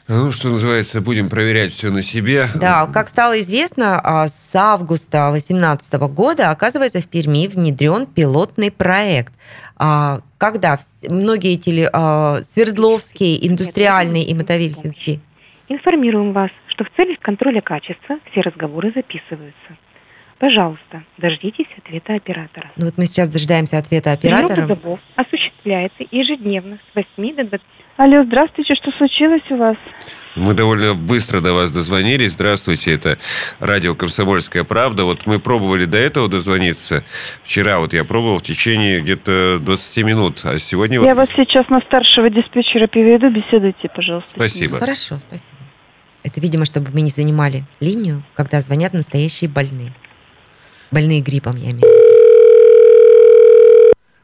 Ну, 0.07 0.31
что 0.31 0.49
называется, 0.49 1.01
будем 1.01 1.29
проверять 1.29 1.71
все 1.73 1.89
на 1.91 2.01
себе. 2.01 2.45
Да, 2.55 2.87
как 2.87 3.09
стало 3.09 3.39
известно, 3.41 3.99
а, 4.03 4.27
с 4.27 4.55
августа 4.55 5.29
2018 5.31 6.07
года, 6.07 6.49
оказывается, 6.51 7.01
в 7.01 7.07
Перми 7.07 7.47
внедрен 7.47 8.05
пилотный 8.05 8.71
проект. 8.71 9.33
А, 9.77 10.19
Когда 10.37 10.77
многие 11.09 11.55
теле, 11.55 11.89
а, 11.91 12.37
Свердловские, 12.53 13.47
индустриальные 13.47 14.23
и 14.23 14.33
Мотовилихинские 14.33 15.19
Информируем 15.67 16.31
вас, 16.33 16.51
что 16.67 16.83
в 16.83 16.89
целях 16.95 17.19
контроля 17.19 17.61
качества 17.61 18.17
все 18.31 18.41
разговоры 18.41 18.91
записываются. 18.93 19.77
Пожалуйста, 20.37 21.03
дождитесь 21.17 21.67
ответа 21.77 22.13
оператора. 22.15 22.71
Ну 22.75 22.85
вот 22.85 22.97
мы 22.97 23.05
сейчас 23.05 23.29
дожидаемся 23.29 23.77
ответа 23.77 24.15
Прием 24.17 24.35
оператора. 24.35 24.67
вызовов 24.67 24.99
осуществляется 25.15 26.03
ежедневно 26.11 26.77
с 26.91 26.95
8 26.95 27.35
до 27.35 27.43
20. 27.45 27.61
Алло, 27.97 28.25
здравствуйте, 28.25 28.75
что 28.75 28.91
случилось 28.97 29.43
у 29.49 29.55
вас? 29.55 29.77
Мы 30.35 30.53
довольно 30.53 30.95
быстро 30.95 31.39
до 31.39 31.53
вас 31.53 31.71
дозвонились. 31.71 32.33
Здравствуйте, 32.33 32.91
это 32.91 33.17
радио 33.59 33.95
«Комсомольская 33.95 34.65
правда». 34.65 35.05
Вот 35.05 35.25
мы 35.25 35.39
пробовали 35.39 35.85
до 35.85 35.97
этого 35.97 36.27
дозвониться. 36.27 37.05
Вчера 37.43 37.79
вот 37.79 37.93
я 37.93 38.03
пробовал 38.03 38.39
в 38.39 38.43
течение 38.43 38.99
где-то 38.99 39.59
20 39.61 39.97
минут, 40.03 40.41
а 40.43 40.59
сегодня... 40.59 40.97
Я 40.97 41.15
вот... 41.15 41.15
вас 41.15 41.29
сейчас 41.37 41.69
на 41.69 41.79
старшего 41.79 42.29
диспетчера 42.29 42.87
переведу, 42.87 43.29
беседуйте, 43.29 43.87
пожалуйста. 43.95 44.31
Спасибо. 44.31 44.77
Хорошо, 44.77 45.19
спасибо. 45.29 45.57
Это, 46.23 46.41
видимо, 46.41 46.65
чтобы 46.65 46.91
мы 46.91 46.99
не 46.99 47.11
занимали 47.11 47.63
линию, 47.79 48.23
когда 48.33 48.59
звонят 48.59 48.91
настоящие 48.91 49.49
больные. 49.49 49.93
Больные 50.91 51.21
гриппом, 51.21 51.55
я 51.55 51.71
имею 51.71 51.77
в 51.77 51.83
виду. 51.83 52.24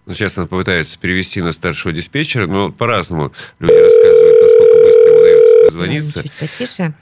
Ну, 0.05 0.15
сейчас 0.15 0.37
она 0.37 0.47
попытается 0.47 0.97
перевести 0.99 1.41
на 1.41 1.51
старшего 1.53 1.93
диспетчера, 1.93 2.47
но 2.47 2.71
по-разному 2.71 3.31
люди 3.59 3.73
рассказывают, 3.73 4.41
насколько 4.41 4.83
быстро 4.83 5.11
им 5.11 5.19
удается 5.19 5.65
дозвониться. 5.65 6.23
Чуть 6.23 6.33
потише. 6.33 6.93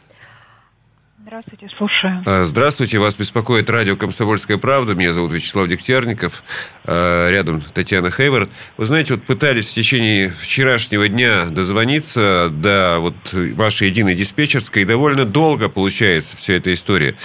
Здравствуйте, 1.30 1.68
слушаю. 1.78 2.24
А, 2.26 2.46
Здравствуйте, 2.46 2.98
вас 2.98 3.16
беспокоит 3.16 3.70
радио 3.70 3.96
«Комсомольская 3.96 4.58
правда». 4.58 4.96
Меня 4.96 5.14
зовут 5.14 5.32
Вячеслав 5.32 5.68
Дегтярников. 5.68 6.44
А, 6.86 7.30
Рядом 7.30 7.62
Татьяна 7.62 8.10
Хейвард. 8.10 8.50
Вы 8.78 8.88
знаете, 8.88 9.14
вот 9.14 9.24
пытались 9.24 9.68
в 9.68 9.74
течение 9.76 10.32
вчерашнего 10.32 11.08
дня 11.08 11.46
дозвониться 11.52 12.50
до 12.52 12.98
вот 12.98 13.14
вашей 13.32 13.90
единой 13.90 14.16
диспетчерской, 14.16 14.82
и 14.82 14.86
довольно 14.86 15.24
долго 15.24 15.70
получается 15.70 16.36
вся 16.36 16.54
эта 16.54 16.74
история. 16.74 17.16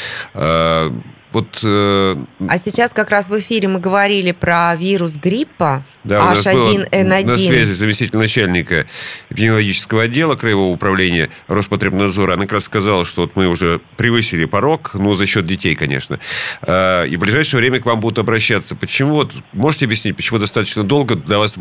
А, 1.35 1.39
Вот 1.39 1.61
э, 1.63 2.17
А 2.49 2.59
сейчас 2.59 2.93
как 2.93 3.11
раз 3.11 3.29
в 3.29 3.39
эфире 3.39 3.69
мы 3.69 3.81
говорили 3.81 4.33
про 4.33 4.75
вирус 4.77 5.17
гриппа 5.17 5.85
Да, 6.05 6.23
у 6.23 6.29
нас 6.29 6.45
было 6.45 6.83
H1N1. 6.83 7.27
на 7.27 7.37
связи 7.37 7.73
заместитель 7.73 8.17
начальника 8.19 8.87
эпидемиологического 9.31 10.03
отдела 10.03 10.37
Краевого 10.37 10.73
управления 10.73 11.31
Роспотребнадзора. 11.49 12.35
Она 12.35 12.43
как 12.43 12.53
раз 12.53 12.65
сказала, 12.65 13.05
что 13.05 13.23
вот 13.23 13.37
мы 13.37 13.49
уже 13.49 13.81
превысили 13.97 14.45
порог, 14.45 14.93
ну, 14.95 15.15
за 15.15 15.27
счет 15.27 15.45
детей, 15.45 15.75
конечно. 15.75 16.21
А, 16.63 17.05
И 17.05 17.17
в 17.17 17.21
ближайшее 17.21 17.61
время 17.61 17.81
к 17.81 17.87
вам 17.87 18.01
будут 18.01 18.19
обращаться. 18.19 18.77
Почему? 18.77 19.15
Вот, 19.15 19.33
можете 19.53 19.87
объяснить, 19.87 20.17
почему 20.17 20.39
достаточно 20.39 20.85
долго 20.85 21.17
до 21.17 21.39
вас 21.39 21.57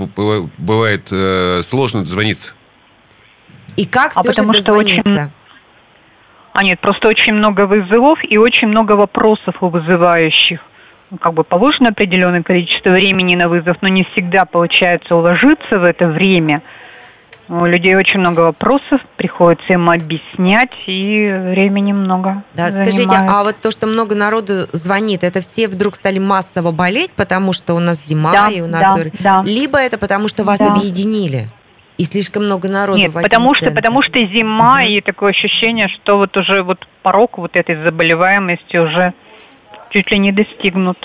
бывает 0.58 1.08
э, 1.12 1.62
сложно 1.68 2.04
дозвониться? 2.04 2.54
И 3.76 3.86
как 3.86 4.12
А 4.16 4.22
все 4.22 4.34
же 4.34 4.44
потому 4.44 4.54
что 4.54 4.74
очень- 4.74 5.02
А 6.54 6.64
нет, 6.64 6.80
просто 6.80 7.08
очень 7.10 7.34
много 7.34 7.66
вызовов 7.66 8.20
и 8.24 8.38
очень 8.38 8.68
много 8.68 8.94
вопросов 8.94 9.56
у 9.62 9.70
вызывающих. 9.70 10.60
Ну, 11.10 11.18
Как 11.18 11.34
бы 11.34 11.44
положено 11.44 11.90
определенное 11.90 12.44
количество 12.44 12.92
времени 12.92 13.36
на 13.36 13.50
вызов, 13.50 13.78
но 13.82 13.88
не 13.88 14.04
всегда 14.12 14.46
получается 14.46 15.16
уложиться 15.16 15.80
в 15.80 15.84
это 15.84 16.08
время. 16.08 16.62
У 17.50 17.66
людей 17.66 17.96
очень 17.96 18.20
много 18.20 18.40
вопросов, 18.42 19.02
приходится 19.18 19.74
им 19.74 19.90
объяснять, 19.90 20.72
и 20.88 21.28
времени 21.52 21.92
много. 21.92 22.44
Да, 22.54 22.72
скажите, 22.72 23.04
занимает. 23.04 23.30
а 23.30 23.44
вот 23.44 23.56
то, 23.62 23.70
что 23.70 23.86
много 23.86 24.16
народу 24.16 24.68
звонит, 24.72 25.24
это 25.24 25.42
все 25.42 25.68
вдруг 25.68 25.96
стали 25.96 26.20
массово 26.20 26.72
болеть, 26.72 27.12
потому 27.12 27.52
что 27.52 27.74
у 27.74 27.80
нас 27.80 28.06
зима 28.06 28.32
да, 28.32 28.48
и 28.50 28.62
у 28.62 28.68
нас... 28.68 28.82
да, 28.82 28.96
дур- 28.96 29.12
да. 29.20 29.44
Либо 29.46 29.78
это 29.78 29.98
потому, 29.98 30.30
что 30.30 30.44
вас 30.46 30.60
Да. 30.60 30.68
объединили, 30.68 31.46
и 31.98 32.04
слишком 32.04 32.46
много 32.46 32.68
народу 32.70 33.00
Нет, 33.00 33.12
в 33.12 33.22
потому 33.22 33.54
что, 33.54 33.66
центр. 33.66 33.82
потому 33.82 34.02
что 34.02 34.20
зима 34.26 34.82
Мгм. 34.82 34.92
и 34.94 35.02
такое 35.02 35.32
ощущение, 35.32 35.88
что 35.90 36.18
вот 36.18 36.36
уже 36.38 36.64
вот 36.64 36.80
порог 37.02 37.38
вот 37.38 37.56
этой 37.56 37.76
заболеваемости 37.84 38.78
уже 38.78 39.14
чуть 39.92 40.10
ли 40.12 40.20
не 40.20 40.32
достигнут. 40.32 40.98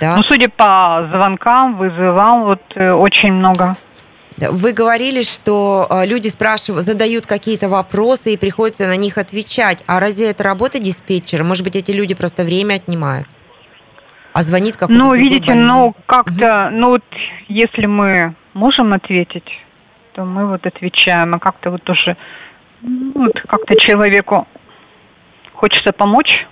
Да. 0.00 0.16
Ну, 0.16 0.22
судя 0.22 0.48
по 0.48 1.08
звонкам, 1.12 1.76
вызывам, 1.76 2.44
вот 2.44 2.62
э, 2.76 2.92
очень 2.92 3.32
много. 3.32 3.76
Вы 4.38 4.72
говорили, 4.72 5.22
что 5.22 5.86
э, 5.90 6.06
люди 6.06 6.28
спрашивают, 6.28 6.84
задают 6.84 7.26
какие-то 7.26 7.68
вопросы 7.68 8.32
и 8.32 8.38
приходится 8.38 8.86
на 8.86 8.96
них 8.96 9.18
отвечать. 9.18 9.84
А 9.86 10.00
разве 10.00 10.30
это 10.30 10.42
работа 10.44 10.78
диспетчера? 10.78 11.44
Может 11.44 11.64
быть, 11.64 11.76
эти 11.76 11.90
люди 11.90 12.14
просто 12.14 12.42
время 12.42 12.74
отнимают? 12.74 13.26
А 14.32 14.42
звонит 14.42 14.76
какой-то 14.78 14.98
Ну, 15.02 15.14
видите, 15.14 15.46
больной. 15.48 15.64
ну, 15.66 15.94
как-то, 16.06 16.70
ну, 16.72 16.88
вот, 16.90 17.04
если 17.48 17.84
мы 17.84 18.34
можем 18.54 18.94
ответить, 18.94 19.44
то 20.14 20.24
мы 20.24 20.46
вот 20.46 20.66
отвечаем, 20.66 21.34
а 21.34 21.38
как-то 21.38 21.70
вот 21.70 21.88
уже, 21.88 22.16
ну, 22.82 23.12
вот 23.14 23.32
как-то 23.48 23.74
человеку 23.76 24.46
хочется 25.54 25.92
помочь. 25.92 26.46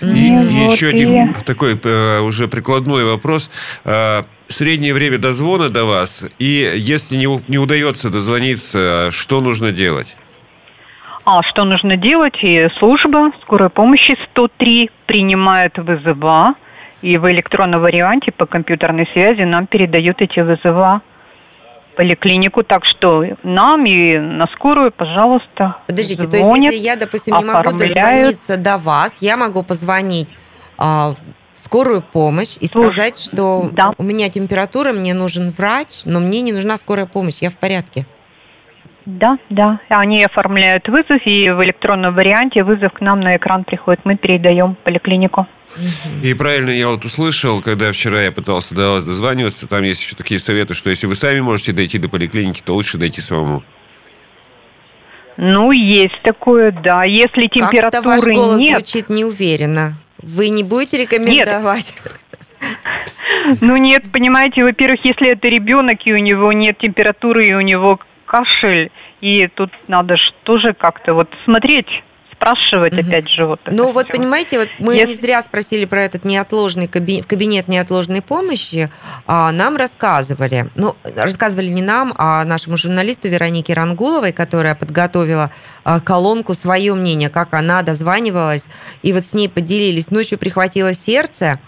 И, 0.00 0.04
Мгм. 0.32 0.40
и 0.42 0.64
вот 0.64 0.72
еще 0.72 0.90
и- 0.90 0.94
один 0.94 1.34
такой 1.46 1.78
э, 1.82 2.20
уже 2.20 2.48
прикладной 2.48 3.04
вопрос. 3.04 3.50
Э, 3.84 4.22
среднее 4.48 4.94
время 4.94 5.18
дозвона 5.18 5.68
до 5.68 5.84
вас, 5.84 6.28
и 6.38 6.72
если 6.76 7.16
не, 7.16 7.26
не 7.48 7.58
удается 7.58 8.10
дозвониться, 8.10 9.10
что 9.12 9.40
нужно 9.40 9.70
делать? 9.72 10.16
А 11.24 11.40
что 11.44 11.64
нужно 11.64 11.96
делать? 11.96 12.34
И 12.42 12.66
служба 12.78 13.30
скорой 13.42 13.70
помощи 13.70 14.16
103 14.30 14.90
принимает 15.06 15.78
вызова, 15.78 16.54
и 17.00 17.16
в 17.16 17.30
электронном 17.30 17.80
варианте 17.80 18.32
по 18.32 18.44
компьютерной 18.46 19.06
связи 19.12 19.42
нам 19.42 19.66
передают 19.68 20.20
эти 20.20 20.40
вызова 20.40 21.00
поликлинику. 21.96 22.62
Так 22.62 22.82
что 22.84 23.24
нам 23.42 23.84
и 23.86 24.18
на 24.18 24.46
скорую, 24.54 24.92
пожалуйста, 24.92 25.76
Подождите, 25.86 26.26
то 26.26 26.36
есть 26.36 26.46
звонят. 26.46 26.72
если 26.72 26.84
я, 26.84 26.96
допустим, 26.96 27.36
не 27.36 27.44
могу 27.44 27.72
дозвониться 27.72 28.56
до 28.56 28.78
вас, 28.78 29.16
я 29.20 29.36
могу 29.36 29.62
позвонить 29.62 30.28
а, 30.78 31.14
в 31.54 31.60
скорую 31.64 32.02
помощь 32.02 32.56
и 32.60 32.66
Слушай, 32.66 32.92
сказать, 32.92 33.18
что 33.18 33.70
да. 33.72 33.92
у 33.98 34.02
меня 34.02 34.28
температура, 34.28 34.92
мне 34.92 35.14
нужен 35.14 35.50
врач, 35.50 36.02
но 36.04 36.20
мне 36.20 36.40
не 36.40 36.52
нужна 36.52 36.76
скорая 36.76 37.06
помощь, 37.06 37.36
я 37.40 37.50
в 37.50 37.56
порядке. 37.56 38.06
Да, 39.04 39.38
да. 39.50 39.80
Они 39.88 40.22
оформляют 40.22 40.88
вызов, 40.88 41.20
и 41.24 41.50
в 41.50 41.62
электронном 41.64 42.14
варианте 42.14 42.62
вызов 42.62 42.92
к 42.92 43.00
нам 43.00 43.20
на 43.20 43.36
экран 43.36 43.64
приходит. 43.64 44.04
Мы 44.04 44.16
передаем 44.16 44.74
в 44.74 44.78
поликлинику. 44.78 45.46
И 46.22 46.34
правильно 46.34 46.70
я 46.70 46.88
вот 46.88 47.04
услышал, 47.04 47.62
когда 47.62 47.90
вчера 47.92 48.22
я 48.22 48.32
пытался 48.32 48.74
до 48.74 48.92
вас 48.92 49.04
дозваниваться, 49.04 49.66
там 49.66 49.82
есть 49.82 50.02
еще 50.02 50.14
такие 50.14 50.38
советы, 50.38 50.74
что 50.74 50.90
если 50.90 51.06
вы 51.06 51.14
сами 51.14 51.40
можете 51.40 51.72
дойти 51.72 51.98
до 51.98 52.08
поликлиники, 52.08 52.62
то 52.64 52.74
лучше 52.74 52.98
дойти 52.98 53.20
самому. 53.20 53.62
Ну, 55.36 55.72
есть 55.72 56.20
такое, 56.22 56.72
да. 56.72 57.04
Если 57.04 57.48
Как-то 57.48 58.02
ваш 58.02 58.20
температуры 58.20 58.34
голос 58.34 58.60
нет, 58.60 58.78
звучит 58.78 59.08
неуверенно. 59.08 59.94
Вы 60.18 60.50
не 60.50 60.62
будете 60.62 60.98
рекомендовать? 61.02 61.94
Ну 63.60 63.76
нет, 63.76 64.04
понимаете, 64.12 64.62
во-первых, 64.62 65.00
если 65.04 65.32
это 65.32 65.48
ребенок, 65.48 65.98
и 66.04 66.12
у 66.12 66.18
него 66.18 66.52
нет 66.52 66.78
температуры, 66.78 67.48
и 67.48 67.54
у 67.54 67.60
него 67.60 67.98
кашель, 68.32 68.90
и 69.20 69.46
тут 69.48 69.70
надо 69.88 70.16
же 70.16 70.32
тоже 70.44 70.72
как-то 70.72 71.12
вот 71.14 71.28
смотреть, 71.44 71.86
спрашивать 72.34 72.92
Мгм. 72.94 73.06
опять 73.08 73.28
же 73.28 73.46
вот 73.46 73.60
Ну 73.66 73.92
вот 73.92 74.06
всё. 74.08 74.16
понимаете, 74.16 74.58
вот 74.58 74.68
мы 74.80 74.94
Если- 74.94 75.06
не 75.08 75.14
зря 75.14 75.42
спросили 75.42 75.84
про 75.84 76.02
этот 76.02 76.24
неотложный 76.24 76.86
каби- 76.88 77.22
кабинет 77.22 77.68
неотложной 77.68 78.20
помощи, 78.22 78.90
а 79.28 79.52
нам 79.52 79.76
рассказывали, 79.76 80.68
ну 80.74 80.96
рассказывали 81.16 81.66
не 81.68 81.82
нам, 81.82 82.12
а 82.18 82.44
нашему 82.44 82.76
журналисту 82.76 83.28
Веронике 83.28 83.74
Рангуловой, 83.74 84.32
которая 84.32 84.74
подготовила 84.74 85.50
а, 85.84 86.00
колонку 86.00 86.54
свое 86.54 86.94
мнение, 86.94 87.28
как 87.28 87.54
она 87.54 87.82
дозванивалась, 87.82 88.66
и 89.02 89.12
вот 89.12 89.24
с 89.26 89.34
ней 89.34 89.48
поделились. 89.48 90.10
Ночью 90.10 90.36
прихватило 90.38 90.94
сердце, 90.94 91.60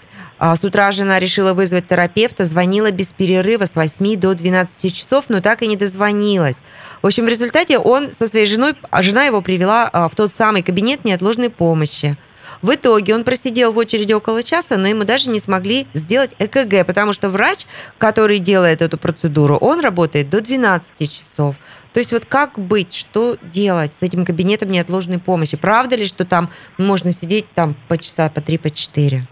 с 0.56 0.62
утра 0.62 0.92
жена 0.92 1.18
решила 1.18 1.54
вызвать 1.54 1.88
терапевта, 1.88 2.44
звонила 2.44 2.90
без 2.90 3.10
перерыва 3.12 3.64
с 3.64 3.76
8 3.76 4.16
до 4.16 4.34
12 4.34 4.94
часов, 4.94 5.24
но 5.28 5.40
так 5.40 5.62
и 5.62 5.66
не 5.66 5.76
дозвонилась. 5.76 6.58
В 7.00 7.06
общем, 7.06 7.24
в 7.24 7.28
результате 7.28 7.78
он 7.78 8.08
со 8.08 8.26
своей 8.26 8.44
женой, 8.44 8.74
а 8.90 9.02
жена 9.02 9.24
его 9.24 9.40
привела 9.40 9.88
а, 9.90 10.08
в 10.08 10.14
тот 10.14 10.34
самый 10.34 10.62
кабинет 10.62 11.04
неотложной 11.04 11.48
помощи. 11.48 12.18
В 12.60 12.74
итоге 12.74 13.14
он 13.14 13.24
просидел 13.24 13.72
в 13.72 13.78
очереди 13.78 14.12
около 14.12 14.42
часа, 14.42 14.76
но 14.76 14.88
ему 14.88 15.04
даже 15.04 15.30
не 15.30 15.38
смогли 15.38 15.86
сделать 15.94 16.32
ЭКГ, 16.38 16.86
потому 16.86 17.12
что 17.12 17.30
врач, 17.30 17.66
который 17.98 18.38
делает 18.38 18.82
эту 18.82 18.98
процедуру, 18.98 19.56
он 19.56 19.80
работает 19.80 20.30
до 20.30 20.40
12 20.40 20.86
часов. 21.10 21.56
То 21.92 22.00
есть 22.00 22.12
вот 22.12 22.26
как 22.26 22.58
быть, 22.58 22.94
что 22.94 23.36
делать 23.40 23.94
с 23.94 24.02
этим 24.02 24.24
кабинетом 24.24 24.70
неотложной 24.70 25.18
помощи? 25.18 25.56
Правда 25.56 25.96
ли, 25.96 26.06
что 26.06 26.24
там 26.24 26.50
можно 26.76 27.12
сидеть 27.12 27.46
там 27.54 27.76
по 27.88 27.96
часа, 27.96 28.28
по 28.28 28.40
три, 28.40 28.58
по 28.58 28.68
четыре? 28.68 29.26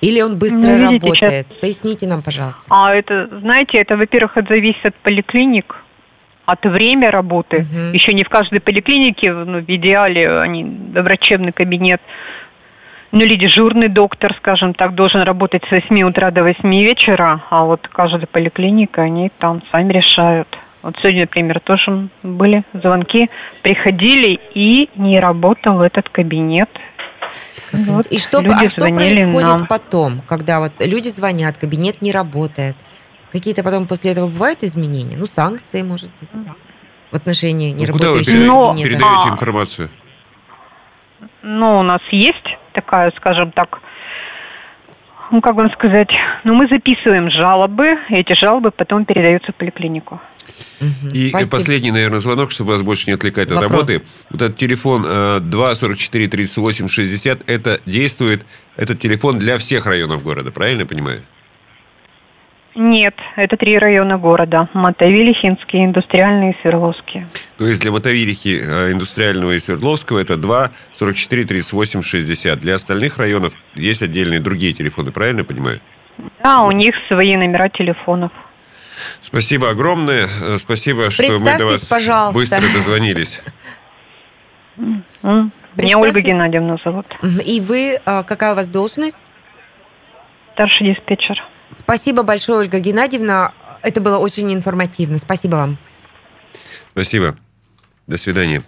Или 0.00 0.20
он 0.20 0.38
быстро 0.38 0.58
Ну, 0.58 0.90
видите, 0.90 1.06
работает? 1.06 1.46
Поясните 1.60 2.06
нам, 2.06 2.22
пожалуйста. 2.22 2.62
А 2.68 2.94
это, 2.94 3.28
знаете, 3.40 3.78
это, 3.78 3.96
во-первых, 3.96 4.36
это 4.36 4.48
зависит 4.48 4.84
от 4.84 4.94
поликлиник, 4.96 5.76
от 6.44 6.64
время 6.64 7.10
работы. 7.10 7.66
Мгм. 7.70 7.92
Еще 7.92 8.12
не 8.12 8.24
в 8.24 8.28
каждой 8.28 8.60
поликлинике, 8.60 9.32
ну, 9.32 9.60
в 9.60 9.68
идеале, 9.68 10.40
они 10.40 10.64
врачебный 10.94 11.52
кабинет, 11.52 12.00
ну, 13.12 13.20
или 13.20 13.36
дежурный 13.36 13.88
доктор, 13.88 14.34
скажем 14.38 14.74
так, 14.74 14.94
должен 14.94 15.22
работать 15.22 15.62
с 15.68 15.70
8 15.70 16.02
утра 16.02 16.30
до 16.30 16.42
8 16.42 16.68
вечера, 16.82 17.42
а 17.50 17.64
вот 17.64 17.86
каждая 17.88 18.26
поликлиника, 18.26 19.02
они 19.02 19.30
там 19.38 19.62
сами 19.72 19.92
решают. 19.92 20.48
Вот 20.82 20.94
сегодня, 21.00 21.22
например, 21.22 21.60
тоже 21.60 22.08
были 22.22 22.62
звонки, 22.72 23.28
приходили 23.62 24.38
и 24.54 24.88
не 24.96 25.18
работал 25.18 25.82
этот 25.82 26.08
кабинет. 26.10 26.68
Вот 27.72 28.06
И 28.06 28.18
что, 28.18 28.40
люди 28.40 28.66
а 28.66 28.68
что 28.70 28.80
происходит 28.88 29.42
нам. 29.60 29.66
потом, 29.66 30.20
когда 30.22 30.60
вот 30.60 30.72
люди 30.80 31.08
звонят, 31.08 31.58
кабинет 31.58 32.02
не 32.02 32.12
работает? 32.12 32.76
Какие-то 33.32 33.62
потом 33.62 33.86
после 33.86 34.12
этого 34.12 34.28
бывают 34.28 34.62
изменения? 34.62 35.16
Ну, 35.18 35.26
санкции, 35.26 35.82
может 35.82 36.10
быть, 36.20 36.30
в 37.10 37.16
отношении 37.16 37.72
Ну, 37.72 37.78
куда 37.92 37.92
вы 38.12 38.18
неработающего 38.18 38.24
передаете, 38.32 38.46
Но- 38.52 38.66
кабинета. 38.66 38.88
передаете 38.88 39.28
А. 39.28 39.32
информацию? 39.32 39.90
Ну, 41.42 41.78
у 41.78 41.82
нас 41.82 42.00
есть 42.10 42.46
такая, 42.72 43.12
скажем 43.16 43.52
так, 43.52 43.78
ну, 45.30 45.40
как 45.40 45.54
вам 45.54 45.70
сказать, 45.72 46.08
ну, 46.44 46.54
мы 46.54 46.68
записываем 46.68 47.30
жалобы, 47.30 47.98
и 48.10 48.14
эти 48.14 48.34
жалобы 48.34 48.70
потом 48.70 49.04
передаются 49.04 49.52
в 49.52 49.54
поликлинику. 49.56 50.20
Мгм. 50.80 51.08
И 51.12 51.28
Спасибо. 51.28 51.50
последний, 51.50 51.90
наверное, 51.90 52.20
звонок, 52.20 52.50
чтобы 52.50 52.70
вас 52.70 52.82
больше 52.82 53.08
не 53.08 53.14
отвлекать 53.14 53.50
от 53.50 53.54
Вопрос. 53.54 53.88
работы. 53.88 54.02
Вот 54.30 54.42
этот 54.42 54.56
телефон 54.56 55.04
э, 55.06 55.40
2 55.40 55.74
44 55.74 56.28
38 56.28 56.88
60, 56.88 57.40
это 57.46 57.80
действует, 57.86 58.46
этот 58.76 59.00
телефон 59.00 59.38
для 59.38 59.58
всех 59.58 59.86
районов 59.86 60.22
города, 60.22 60.50
правильно 60.50 60.80
я 60.80 60.86
понимаю? 60.86 61.22
Нет, 62.78 63.14
это 63.36 63.56
три 63.56 63.78
района 63.78 64.18
города. 64.18 64.68
Мотовили, 64.74 65.32
Хинский, 65.32 65.82
Индустриальный 65.82 66.50
и 66.50 66.56
Свердловский. 66.60 67.26
То 67.56 67.66
есть 67.66 67.80
для 67.80 67.90
Мотовилихи, 67.90 68.60
э, 68.62 68.92
Индустриального 68.92 69.52
и 69.52 69.58
Свердловского 69.58 70.18
это 70.18 70.36
2 70.36 70.70
44 70.92 71.44
38 71.44 72.02
60. 72.02 72.60
Для 72.60 72.74
остальных 72.74 73.16
районов 73.16 73.54
есть 73.74 74.02
отдельные 74.02 74.40
другие 74.40 74.74
телефоны, 74.74 75.10
правильно 75.10 75.38
я 75.38 75.44
понимаю? 75.44 75.80
Да, 76.44 76.64
у 76.64 76.70
них 76.70 76.94
свои 77.08 77.34
номера 77.34 77.70
телефонов. 77.70 78.30
Спасибо 79.22 79.70
огромное. 79.70 80.26
Э, 80.26 80.58
Спасибо, 80.58 81.10
что 81.10 81.22
мы 81.22 81.58
до 81.58 81.64
вас 81.64 81.86
пожалуйста. 81.86 82.38
быстро 82.38 82.60
дозвонились. 82.74 83.40
Меня 84.76 85.98
Ольга. 85.98 86.20
Геннадьевна 86.20 86.76
зовут. 86.84 87.06
И 87.46 87.62
вы, 87.62 87.98
а, 88.04 88.22
какая 88.22 88.52
у 88.52 88.56
вас 88.56 88.68
должность? 88.68 89.18
Старший 90.52 90.94
диспетчер. 90.94 91.42
Спасибо 91.74 92.22
большое, 92.22 92.60
Ольга 92.60 92.78
Геннадьевна. 92.80 93.52
Это 93.82 94.00
было 94.00 94.18
очень 94.18 94.52
информативно. 94.52 95.18
Спасибо 95.18 95.56
вам. 95.56 95.78
Спасибо. 96.92 97.36
До 98.06 98.16
свидания. 98.16 98.62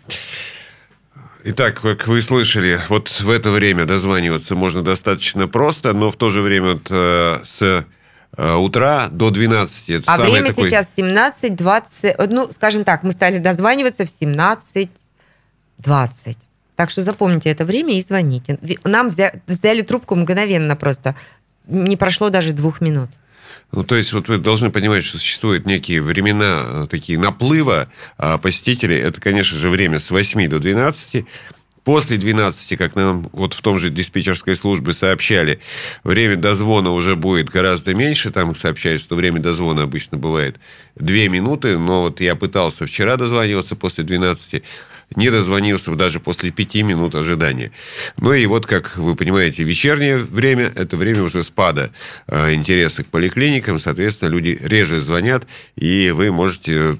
Итак, 1.44 1.80
как 1.80 2.06
вы 2.08 2.20
слышали, 2.22 2.80
вот 2.88 3.08
в 3.08 3.30
это 3.30 3.50
время 3.52 3.84
дозваниваться 3.86 4.54
можно 4.54 4.82
достаточно 4.82 5.46
просто, 5.48 5.92
но 5.92 6.10
в 6.10 6.16
то 6.16 6.28
же 6.28 6.42
время 6.42 6.72
вот, 6.74 6.88
э, 6.90 7.40
с 7.44 7.86
э, 8.36 8.54
утра 8.56 9.08
до 9.08 9.30
12. 9.30 9.90
Это 9.90 10.12
А 10.12 10.18
время 10.18 10.48
такое- 10.48 10.68
сейчас 10.68 10.90
17.20. 10.96 12.14
э, 12.18 12.26
Ну, 12.28 12.50
скажем 12.52 12.84
так, 12.84 13.02
мы 13.04 13.12
стали 13.12 13.38
дозваниваться 13.38 14.04
в 14.04 14.08
17.20. 14.10 16.36
Так 16.76 16.90
что 16.90 17.00
запомните 17.02 17.48
это 17.50 17.64
время 17.64 17.94
и 17.96 18.02
звоните. 18.02 18.58
Нам 18.84 19.08
взя- 19.08 19.40
взяли 19.46 19.82
трубку 19.82 20.16
мгновенно 20.16 20.76
просто. 20.76 21.14
Не 21.68 21.96
прошло 21.96 22.30
даже 22.30 22.52
двух 22.52 22.80
минут. 22.80 23.10
Ну, 23.72 23.84
то 23.84 23.96
есть, 23.96 24.12
вот 24.14 24.28
вы 24.28 24.38
должны 24.38 24.70
понимать, 24.70 25.04
что 25.04 25.18
существуют 25.18 25.66
некие 25.66 26.00
времена 26.00 26.62
э, 26.64 26.86
такие 26.90 27.18
наплыва 27.18 27.88
а 28.16 28.38
посетителей. 28.38 28.96
Это, 28.96 29.20
конечно 29.20 29.58
же, 29.58 29.68
время 29.68 29.98
с 29.98 30.10
8 30.10 30.48
до 30.48 30.58
12. 30.58 31.26
После 31.84 32.16
12, 32.16 32.78
как 32.78 32.94
нам 32.94 33.28
вот 33.32 33.54
в 33.54 33.60
том 33.60 33.78
же 33.78 33.90
диспетчерской 33.90 34.56
службе 34.56 34.92
сообщали, 34.92 35.60
время 36.04 36.36
дозвона 36.36 36.90
уже 36.90 37.14
будет 37.16 37.50
гораздо 37.50 37.94
меньше. 37.94 38.30
Там 38.30 38.54
сообщают, 38.54 39.02
что 39.02 39.16
время 39.16 39.40
дозвона 39.40 39.82
обычно 39.82 40.16
бывает 40.16 40.58
2 40.96 41.28
минуты. 41.28 41.76
Но 41.76 42.02
вот 42.02 42.20
я 42.20 42.36
пытался 42.36 42.86
вчера 42.86 43.16
дозваниваться 43.16 43.76
после 43.76 44.04
12 44.04 44.62
не 45.16 45.30
дозвонился 45.30 45.94
даже 45.94 46.20
после 46.20 46.50
пяти 46.50 46.82
минут 46.82 47.14
ожидания. 47.14 47.72
Ну 48.18 48.32
и 48.32 48.46
вот, 48.46 48.66
как 48.66 48.96
вы 48.96 49.16
понимаете, 49.16 49.62
вечернее 49.62 50.18
время– 50.18 50.72
это 50.76 50.96
время 50.96 51.22
уже 51.22 51.42
спада 51.42 51.90
э, 52.26 52.54
интереса 52.54 53.04
к 53.04 53.06
поликлиникам. 53.06 53.80
Соответственно, 53.80 54.30
люди 54.30 54.58
реже 54.62 55.00
звонят, 55.00 55.44
и 55.76 56.10
вы 56.10 56.30
можете 56.30 56.98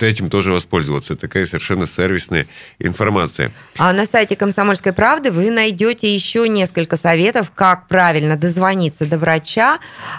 этим 0.00 0.30
тоже 0.30 0.52
воспользоваться. 0.52 1.12
Это 1.12 1.22
такая 1.22 1.46
совершенно 1.46 1.86
сервисная 1.86 2.46
информация. 2.78 3.52
А 3.76 3.92
на 3.92 4.06
сайте 4.06 4.36
«Комсомольской 4.36 4.92
правды» 4.92 5.30
вы 5.30 5.50
найдете 5.50 6.12
еще 6.12 6.48
несколько 6.48 6.96
советов, 6.96 7.52
как 7.54 7.88
правильно 7.88 8.36
дозвониться 8.36 9.04
до 9.04 9.18
врача. 9.18 9.78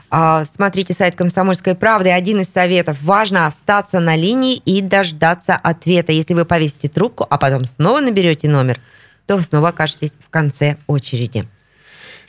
А, 0.10 0.46
Смотрите 0.54 0.94
сайт 0.94 1.16
«Комсомольской 1.16 1.76
правды». 1.76 2.12
Один 2.12 2.42
из 2.42 2.50
советов– 2.50 2.98
важно 3.02 3.48
остаться 3.48 4.00
на 4.00 4.16
линии 4.16 4.58
и 4.58 4.82
дождаться 4.82 5.56
ответа. 5.56 6.12
Если 6.12 6.34
вы 6.34 6.46
повесите 6.46 6.88
трубку, 6.88 7.26
а 7.32 7.38
потом 7.38 7.64
снова 7.64 8.02
наберете 8.02 8.50
номер, 8.50 8.82
то 9.26 9.40
снова 9.40 9.70
окажетесь 9.70 10.18
в 10.20 10.30
конце 10.30 10.76
очереди. 10.86 11.46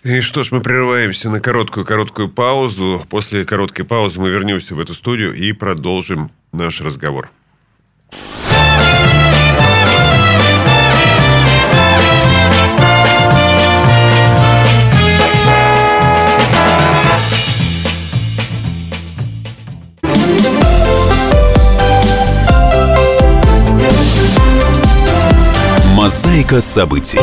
И 0.05 0.21
что 0.21 0.45
ж, 0.45 0.53
мы 0.53 0.61
прерываемся 0.61 1.29
на 1.29 1.41
короткую-короткую 1.41 2.29
паузу. 2.29 3.05
После 3.11 3.45
короткой 3.45 3.85
паузы 3.85 4.21
мы 4.21 4.31
вернемся 4.31 4.77
в 4.77 4.81
эту 4.81 4.95
студию 4.95 5.35
и 5.35 5.53
продолжим 5.53 6.31
наш 6.53 6.81
разговор. 6.81 7.31
Мозаика 26.03 26.61
событий. 26.61 27.17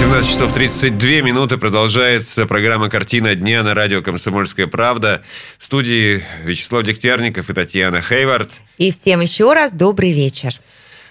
17 0.00 0.28
часов 0.28 0.52
32 0.52 1.20
минуты 1.20 1.58
продолжается 1.58 2.44
программа 2.44 2.90
«Картина 2.90 3.36
дня» 3.36 3.62
на 3.62 3.72
радио 3.72 4.02
«Комсомольская 4.02 4.66
правда». 4.66 5.22
В 5.56 5.64
студии 5.64 6.24
Вячеслав 6.42 6.82
Дегтярников 6.82 7.48
и 7.48 7.52
Татьяна 7.52 8.02
Хейвард. 8.02 8.50
И 8.78 8.90
всем 8.90 9.20
еще 9.20 9.52
раз 9.52 9.72
добрый 9.72 10.10
вечер. 10.10 10.54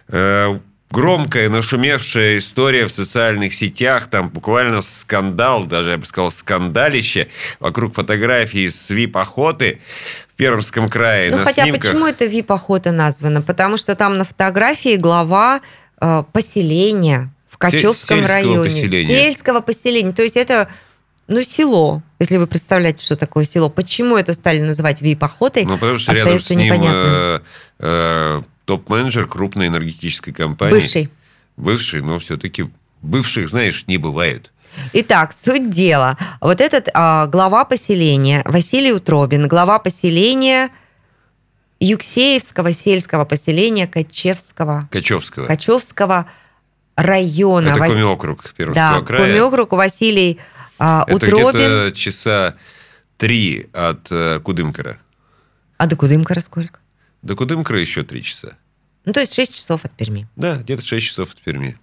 Э, 0.09 0.59
громкая, 0.91 1.47
нашумевшая 1.47 2.39
история 2.39 2.87
в 2.87 2.91
социальных 2.91 3.53
сетях, 3.53 4.07
там 4.07 4.27
буквально 4.27 4.81
скандал, 4.81 5.63
даже 5.63 5.91
я 5.91 5.97
бы 5.97 6.05
сказал 6.05 6.31
скандалище, 6.31 7.29
вокруг 7.61 7.95
фотографии 7.95 8.67
с 8.67 8.89
вип-охоты 8.89 9.79
в 10.33 10.35
Пермском 10.35 10.89
крае. 10.89 11.31
Ну, 11.31 11.37
на 11.37 11.43
хотя 11.45 11.63
снимках. 11.63 11.91
почему 11.91 12.07
это 12.07 12.25
вип-охота 12.25 12.91
названа? 12.91 13.41
Потому 13.41 13.77
что 13.77 13.95
там 13.95 14.17
на 14.17 14.25
фотографии 14.25 14.97
глава 14.97 15.61
поселения 16.31 17.29
в 17.49 17.57
Качевском 17.57 18.19
сельского 18.19 18.27
районе. 18.27 18.69
поселения. 18.69 19.07
Сельского 19.07 19.61
поселения. 19.61 20.11
То 20.11 20.23
есть 20.23 20.35
это, 20.35 20.67
ну, 21.27 21.41
село, 21.43 22.03
если 22.19 22.37
вы 22.37 22.47
представляете, 22.47 23.03
что 23.03 23.15
такое 23.15 23.45
село. 23.45 23.69
Почему 23.69 24.17
это 24.17 24.33
стали 24.33 24.61
называть 24.61 25.01
вип-охотой, 25.01 25.63
Ну, 25.65 25.77
потому 25.77 25.97
что 25.97 26.11
рядом 26.13 26.33
с 26.33 26.41
остается 26.43 26.55
ним 26.55 26.65
непонятным. 26.65 26.93
э, 27.13 27.39
э, 27.79 28.41
топ-менеджер 28.65 29.25
крупной 29.27 29.67
энергетической 29.67 30.33
компании. 30.33 30.79
Бывший. 30.79 31.09
Бывший, 31.55 32.01
но 32.01 32.19
все-таки 32.19 32.69
бывших, 33.01 33.49
знаешь, 33.49 33.85
не 33.87 33.97
бывает. 33.97 34.51
Итак, 34.91 35.33
суть 35.33 35.69
дела. 35.69 36.17
Вот 36.41 36.59
этот 36.59 36.89
а, 36.93 37.27
глава 37.27 37.63
поселения 37.63 38.41
Василий 38.43 38.91
Утробин, 38.91 39.47
глава 39.47 39.79
поселения 39.79 40.69
Юксеевского 41.85 42.71
сельского 42.71 43.25
поселения 43.25 43.87
Качевского, 43.87 44.87
Качевского. 44.91 45.45
Качевского 45.45 46.25
района. 46.95 47.69
Это 47.69 47.79
Ва- 47.79 47.87
Коми-округ 47.87 48.53
Пермского 48.53 48.99
Да, 48.99 49.05
края. 49.05 49.23
Коми-округ 49.23 49.71
Василий 49.73 50.39
а, 50.79 51.03
Это 51.07 51.15
Утробин. 51.15 51.49
где-то 51.49 51.91
часа 51.95 52.55
три 53.17 53.69
от 53.73 54.07
э, 54.11 54.39
Кудымкара. 54.39 54.97
А 55.77 55.87
до 55.87 55.95
Кудымкара 55.95 56.39
сколько? 56.39 56.79
До 57.21 57.35
Кудымкара 57.35 57.79
еще 57.79 58.03
три 58.03 58.23
часа. 58.23 58.57
Ну, 59.05 59.13
то 59.13 59.19
есть 59.19 59.35
6 59.35 59.53
часов 59.55 59.85
от 59.85 59.91
Перми. 59.91 60.27
Да, 60.35 60.55
где-то 60.57 60.83
6 60.83 61.05
часов 61.05 61.29
от 61.31 61.41
Перми. 61.41 61.77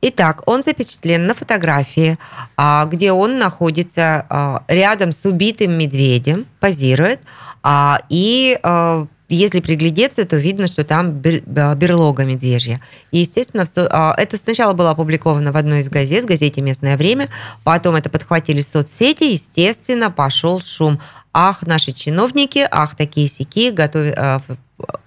Итак, 0.00 0.42
он 0.46 0.62
запечатлен 0.62 1.26
на 1.26 1.34
фотографии, 1.34 2.18
а, 2.56 2.86
где 2.86 3.12
он 3.12 3.38
находится 3.38 4.26
а, 4.28 4.64
рядом 4.68 5.12
с 5.12 5.24
убитым 5.24 5.72
медведем, 5.72 6.46
позирует, 6.60 7.20
а, 7.62 8.00
и 8.08 8.58
а, 8.62 9.06
если 9.34 9.60
приглядеться, 9.60 10.24
то 10.24 10.36
видно, 10.36 10.66
что 10.66 10.84
там 10.84 11.12
бер- 11.12 11.42
берлога 11.76 12.24
медвежья. 12.24 12.80
И, 13.10 13.18
естественно, 13.18 13.64
а, 13.76 14.14
это 14.16 14.36
сначала 14.36 14.72
было 14.72 14.90
опубликовано 14.90 15.52
в 15.52 15.56
одной 15.56 15.80
из 15.80 15.88
газет, 15.88 16.24
в 16.24 16.28
газете 16.28 16.60
«Местное 16.60 16.96
время», 16.96 17.28
потом 17.64 17.96
это 17.96 18.10
подхватили 18.10 18.60
соцсети, 18.60 19.24
естественно, 19.24 20.10
пошел 20.10 20.60
шум. 20.60 21.00
Ах, 21.32 21.62
наши 21.62 21.92
чиновники, 21.92 22.66
ах, 22.70 22.94
такие 22.94 23.26
сики, 23.28 23.70
готовят, 23.70 24.14
а, 24.18 24.42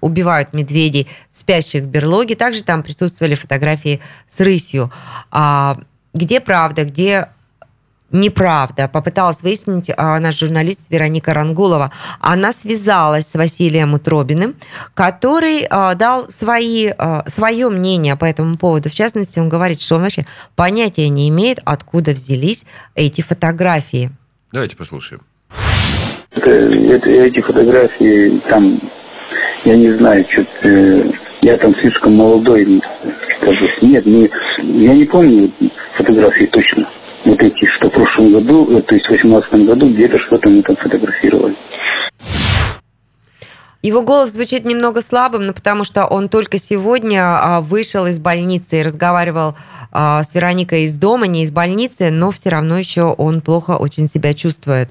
убивают 0.01 0.53
медведей, 0.53 1.07
спящих 1.29 1.83
в 1.83 1.87
берлоге. 1.87 2.35
Также 2.35 2.63
там 2.63 2.83
присутствовали 2.83 3.35
фотографии 3.35 4.01
с 4.27 4.39
рысью. 4.39 4.91
А, 5.31 5.77
где 6.13 6.39
правда, 6.39 6.85
где 6.85 7.29
неправда, 8.19 8.87
попыталась 8.87 9.41
выяснить 9.41 9.91
а, 9.95 10.19
наш 10.19 10.39
журналист 10.39 10.81
Вероника 10.89 11.33
Рангулова. 11.33 11.91
Она 12.19 12.51
связалась 12.53 13.27
с 13.27 13.33
Василием 13.33 13.93
Утробиным, 13.93 14.55
который 14.93 15.65
а, 15.69 15.95
дал 15.95 16.29
свои, 16.29 16.89
а, 16.97 17.23
свое 17.27 17.69
мнение 17.69 18.15
по 18.15 18.25
этому 18.25 18.57
поводу. 18.57 18.89
В 18.89 18.93
частности, 18.93 19.39
он 19.39 19.49
говорит, 19.49 19.81
что 19.81 19.95
он 19.95 20.01
вообще 20.01 20.25
понятия 20.55 21.09
не 21.09 21.29
имеет, 21.29 21.59
откуда 21.65 22.11
взялись 22.11 22.65
эти 22.95 23.21
фотографии. 23.21 24.09
Давайте 24.51 24.75
послушаем. 24.75 25.21
Это, 26.35 26.49
это- 26.49 27.09
эти 27.09 27.41
фотографии 27.41 28.41
там, 28.49 28.79
я 29.63 29.75
не 29.75 29.97
знаю, 29.97 30.25
что-то 30.29 30.67
э, 30.67 31.11
я 31.41 31.57
там 31.57 31.75
слишком 31.79 32.15
молодой, 32.15 32.81
скажу. 33.37 33.67
Нет, 33.81 34.05
не, 34.05 34.29
я 34.83 34.93
не 34.93 35.05
помню 35.05 35.51
фотографии 35.95 36.45
точно. 36.45 36.87
Вот 37.25 37.41
эти, 37.41 37.65
что 37.65 37.89
в 37.89 37.93
прошлом 37.93 38.33
году, 38.33 38.77
э, 38.77 38.81
то 38.83 38.95
есть 38.95 39.07
в 39.07 39.09
2018 39.09 39.53
году, 39.65 39.89
где-то 39.89 40.19
что-то 40.19 40.49
мы 40.49 40.61
там 40.61 40.75
фотографировали. 40.75 41.55
Его 43.85 44.01
голос 44.01 44.31
звучит 44.31 44.65
немного 44.65 45.01
слабым, 45.01 45.45
но 45.45 45.53
потому 45.53 45.83
что 45.83 46.07
он 46.07 46.27
только 46.27 46.57
сегодня 46.57 47.21
а, 47.21 47.61
вышел 47.61 48.07
из 48.07 48.17
больницы 48.17 48.79
и 48.79 48.83
разговаривал 48.83 49.55
а, 49.91 50.23
с 50.23 50.33
Вероникой 50.33 50.85
из 50.85 50.95
дома, 50.95 51.27
не 51.27 51.43
из 51.43 51.51
больницы, 51.51 52.09
но 52.09 52.31
все 52.31 52.49
равно 52.49 52.79
еще 52.79 53.03
он 53.03 53.41
плохо 53.41 53.77
очень 53.77 54.09
себя 54.09 54.33
чувствует. 54.33 54.89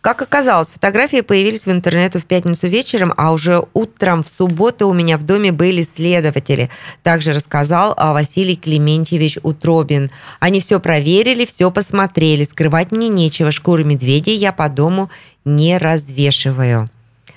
Как 0.00 0.22
оказалось, 0.22 0.68
фотографии 0.68 1.20
появились 1.20 1.66
в 1.66 1.70
интернете 1.70 2.18
в 2.18 2.24
пятницу 2.24 2.66
вечером, 2.66 3.12
а 3.16 3.32
уже 3.32 3.64
утром 3.74 4.22
в 4.22 4.28
субботу 4.28 4.88
у 4.88 4.94
меня 4.94 5.18
в 5.18 5.24
доме 5.24 5.52
были 5.52 5.82
следователи. 5.82 6.70
Также 7.02 7.32
рассказал 7.32 7.94
а, 7.96 8.12
Василий 8.12 8.56
Клементьевич 8.56 9.38
Утробин. 9.42 10.10
Они 10.40 10.60
все 10.60 10.80
проверили, 10.80 11.44
все 11.44 11.70
посмотрели. 11.70 12.44
Скрывать 12.44 12.92
мне 12.92 13.08
нечего. 13.08 13.50
Шкуры 13.50 13.84
медведей 13.84 14.36
я 14.36 14.52
по 14.52 14.68
дому 14.68 15.10
не 15.44 15.78
развешиваю 15.78 16.88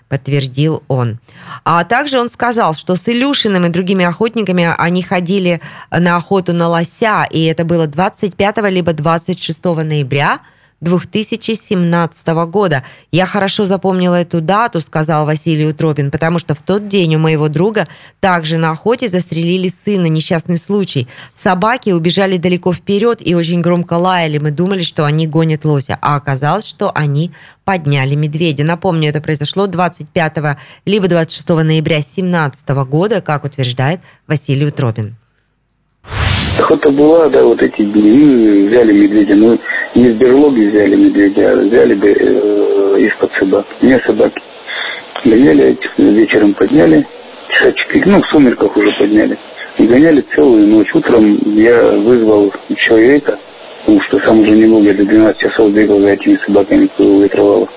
подтвердил 0.10 0.84
он. 0.88 1.20
А 1.64 1.84
также 1.86 2.20
он 2.20 2.30
сказал, 2.30 2.74
что 2.74 2.96
с 2.96 3.08
Илюшиным 3.08 3.66
и 3.66 3.70
другими 3.70 4.04
охотниками 4.04 4.74
они 4.78 5.04
ходили 5.04 5.62
на 5.92 6.18
охоту 6.18 6.52
на 6.52 6.68
лося, 6.68 7.26
и 7.30 7.46
это 7.46 7.64
было 7.64 7.88
25 7.88 8.58
либо 8.70 8.92
26 8.92 9.64
ноября 9.64 10.40
2017 10.82 12.28
года. 12.48 12.84
Я 13.12 13.26
хорошо 13.26 13.66
запомнила 13.66 14.16
эту 14.16 14.42
дату, 14.42 14.82
сказал 14.82 15.26
Василий 15.26 15.68
Утробин, 15.68 16.12
потому 16.12 16.40
что 16.40 16.56
в 16.56 16.62
тот 16.62 16.88
день 16.88 17.16
у 17.16 17.20
моего 17.20 17.50
друга 17.50 17.88
также 18.20 18.58
на 18.58 18.72
охоте 18.72 19.08
застрелили 19.08 19.70
сына, 19.70 20.08
несчастный 20.08 20.58
случай. 20.58 21.08
Собаки 21.32 21.92
убежали 21.92 22.38
далеко 22.38 22.74
вперед 22.74 23.20
и 23.26 23.36
очень 23.36 23.62
громко 23.62 23.94
лаяли. 23.94 24.38
Мы 24.38 24.52
думали, 24.52 24.84
что 24.84 25.06
они 25.06 25.28
гонят 25.28 25.66
лося, 25.66 25.98
а 26.02 26.16
оказалось, 26.16 26.66
что 26.66 26.92
они 26.96 27.32
подняли 27.66 28.16
медведя. 28.16 28.64
Напомню, 28.64 29.10
это 29.10 29.22
произошло 29.22 29.68
25 29.68 30.58
либо 30.86 31.08
26 31.08 31.50
ноября 31.50 31.98
2017 31.98 32.70
года, 32.90 33.22
как 33.22 33.44
утверждает 33.44 34.00
Василий 34.28 34.66
Утробин. 34.66 35.16
Охота 36.60 36.90
была, 36.90 37.30
да, 37.30 37.44
вот 37.44 37.62
эти 37.62 37.84
дни, 37.84 38.68
взяли 38.68 38.92
медведя, 38.92 39.36
ну, 39.36 39.60
не 40.00 40.10
из 40.10 40.16
берлоги 40.16 40.62
взяли 40.62 40.96
медведя, 40.96 41.52
а 41.52 41.56
взяли 41.56 41.94
бы 41.94 42.08
э, 42.08 42.96
из-под 43.00 43.32
собак. 43.34 43.66
Мне 43.82 44.00
собаки 44.00 44.42
гоняли, 45.26 45.78
вечером 45.98 46.54
подняли, 46.54 47.06
часа 47.50 47.74
четыре, 47.74 48.06
ну, 48.06 48.22
в 48.22 48.28
сумерках 48.28 48.76
уже 48.78 48.92
подняли. 48.94 49.38
И 49.78 49.84
гоняли 49.84 50.24
целую 50.34 50.68
ночь. 50.68 50.94
Утром 50.94 51.38
я 51.56 51.82
вызвал 51.98 52.54
человека, 52.76 53.38
потому 53.82 54.02
что 54.02 54.20
сам 54.20 54.40
уже 54.40 54.52
не 54.52 54.66
мог, 54.66 54.84
я 54.84 54.94
до 54.94 55.06
12 55.06 55.38
часов 55.38 55.72
бегал 55.72 56.00
за 56.00 56.10
этими 56.10 56.40
собаками, 56.46 56.90
ветровало. 56.98 57.68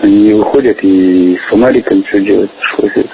Они 0.00 0.16
не 0.16 0.34
выходят 0.34 0.78
и 0.82 1.36
с 1.36 1.50
фонариком 1.50 2.02
все 2.04 2.20
делать 2.20 2.50
пришлось. 2.50 3.06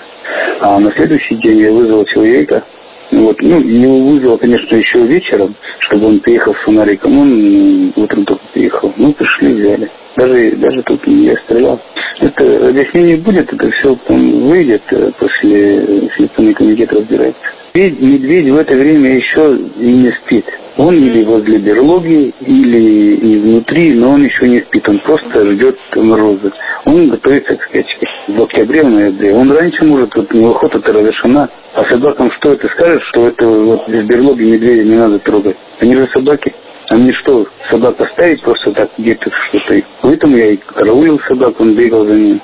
А 0.61 0.79
на 0.79 0.93
следующий 0.93 1.37
день 1.37 1.59
я 1.61 1.73
вызвал 1.73 2.05
человека, 2.05 2.63
вот, 3.11 3.41
ну, 3.41 3.61
его 3.61 4.01
вызвал, 4.01 4.39
конечно, 4.39 4.77
еще 4.77 5.01
вечером, 5.07 5.55
чтобы 5.81 6.09
он 6.09 6.21
приехал 6.21 6.55
с 6.55 6.59
фонариком. 6.65 7.19
Он 7.19 7.33
м, 7.33 7.93
утром 7.97 8.25
только 8.25 8.43
приехал. 8.53 8.93
Ну, 8.97 9.13
пришли, 9.13 9.55
взяли. 9.55 9.91
Даже, 10.17 10.51
даже 10.57 10.83
тут 10.83 11.07
я 11.07 11.37
стрелял. 11.45 11.81
Это 12.21 12.69
объяснение 12.69 13.17
будет, 13.17 13.53
это 13.53 13.71
все 13.71 13.97
там 14.07 14.49
выйдет 14.49 14.83
э, 14.91 15.11
после 15.19 15.77
э, 15.77 16.09
Следственный 16.17 16.55
комитет 16.55 16.93
разбирается. 16.93 17.41
Медведь, 17.79 18.01
медведь 18.01 18.51
в 18.51 18.57
это 18.57 18.77
время 18.77 19.17
еще 19.17 19.57
и 19.57 19.93
не 19.93 20.11
спит. 20.11 20.45
Он 20.77 20.97
или 20.97 21.23
возле 21.25 21.59
берлоги, 21.59 22.35
или 22.41 23.15
и 23.15 23.39
внутри, 23.39 23.95
но 23.95 24.11
он 24.15 24.25
еще 24.25 24.49
не 24.49 24.61
спит. 24.63 24.89
Он 24.89 24.99
просто 24.99 25.53
ждет 25.53 25.79
мороза. 25.95 26.51
Он 26.87 27.09
готовится 27.09 27.55
к 27.55 27.63
скачке. 27.63 28.09
В 28.27 28.43
октябре, 28.43 28.83
в 28.83 28.89
ноябре. 28.89 29.33
Он 29.33 29.53
раньше 29.53 29.85
может, 29.85 30.13
вот 30.17 30.33
ну, 30.33 30.51
охота-то 30.51 30.93
разрешена. 30.93 31.49
А 31.75 31.85
собакам 31.85 32.33
что 32.33 32.53
это 32.53 32.67
скажет, 32.69 33.03
что 33.11 33.29
это 33.29 33.47
вот 33.47 33.89
без 33.89 34.05
берлоги 34.07 34.43
медведя 34.43 34.83
не 34.83 34.97
надо 34.97 35.21
трогать? 35.21 35.57
Они 35.79 35.95
же 35.95 36.09
собаки. 36.13 36.53
А 36.89 36.97
мне 36.97 37.13
что, 37.13 37.47
собак 37.71 38.01
оставить 38.01 38.43
просто 38.43 38.73
так 38.73 38.91
где-то 38.99 39.31
что-то? 39.49 39.81
Поэтому 40.01 40.37
я 40.37 40.51
и 40.51 40.57
караулил 40.57 41.21
собак, 41.29 41.61
он 41.61 41.75
бегал 41.77 42.05
за 42.07 42.15
ним. 42.15 42.41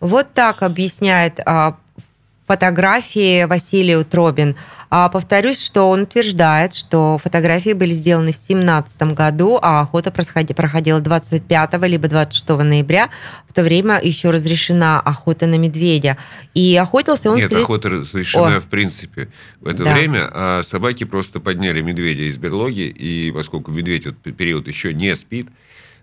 Вот 0.00 0.26
так 0.34 0.62
объясняет 0.62 1.40
а, 1.46 1.74
фотографии 2.46 3.44
Василий 3.44 3.96
Утробин. 3.96 4.56
А 4.88 5.08
повторюсь, 5.08 5.60
что 5.64 5.90
он 5.90 6.02
утверждает, 6.02 6.74
что 6.74 7.18
фотографии 7.18 7.72
были 7.72 7.92
сделаны 7.92 8.32
в 8.32 8.36
2017 8.36 9.02
году, 9.14 9.58
а 9.60 9.80
охота 9.80 10.12
проходила 10.12 11.00
25 11.00 11.82
либо 11.88 12.06
26 12.08 12.48
ноября. 12.50 13.10
В 13.48 13.52
то 13.52 13.62
время 13.64 14.00
еще 14.00 14.30
разрешена 14.30 15.00
охота 15.00 15.46
на 15.46 15.58
медведя. 15.58 16.16
И 16.54 16.76
охотился 16.80 17.30
он... 17.30 17.38
Нет, 17.38 17.50
сред... 17.50 17.62
охота 17.64 17.88
разрешена 17.88 18.56
О. 18.56 18.60
в 18.60 18.66
принципе 18.66 19.28
в 19.60 19.66
это 19.66 19.82
Да. 19.84 19.94
время, 19.94 20.28
а 20.32 20.62
собаки 20.62 21.02
просто 21.04 21.40
подняли 21.40 21.80
медведя 21.82 22.22
из 22.30 22.38
берлоги, 22.38 22.82
и 22.82 23.32
поскольку 23.32 23.72
медведь 23.72 24.04
в 24.04 24.08
этот 24.08 24.36
период 24.36 24.68
еще 24.68 24.94
не 24.94 25.16
спит, 25.16 25.48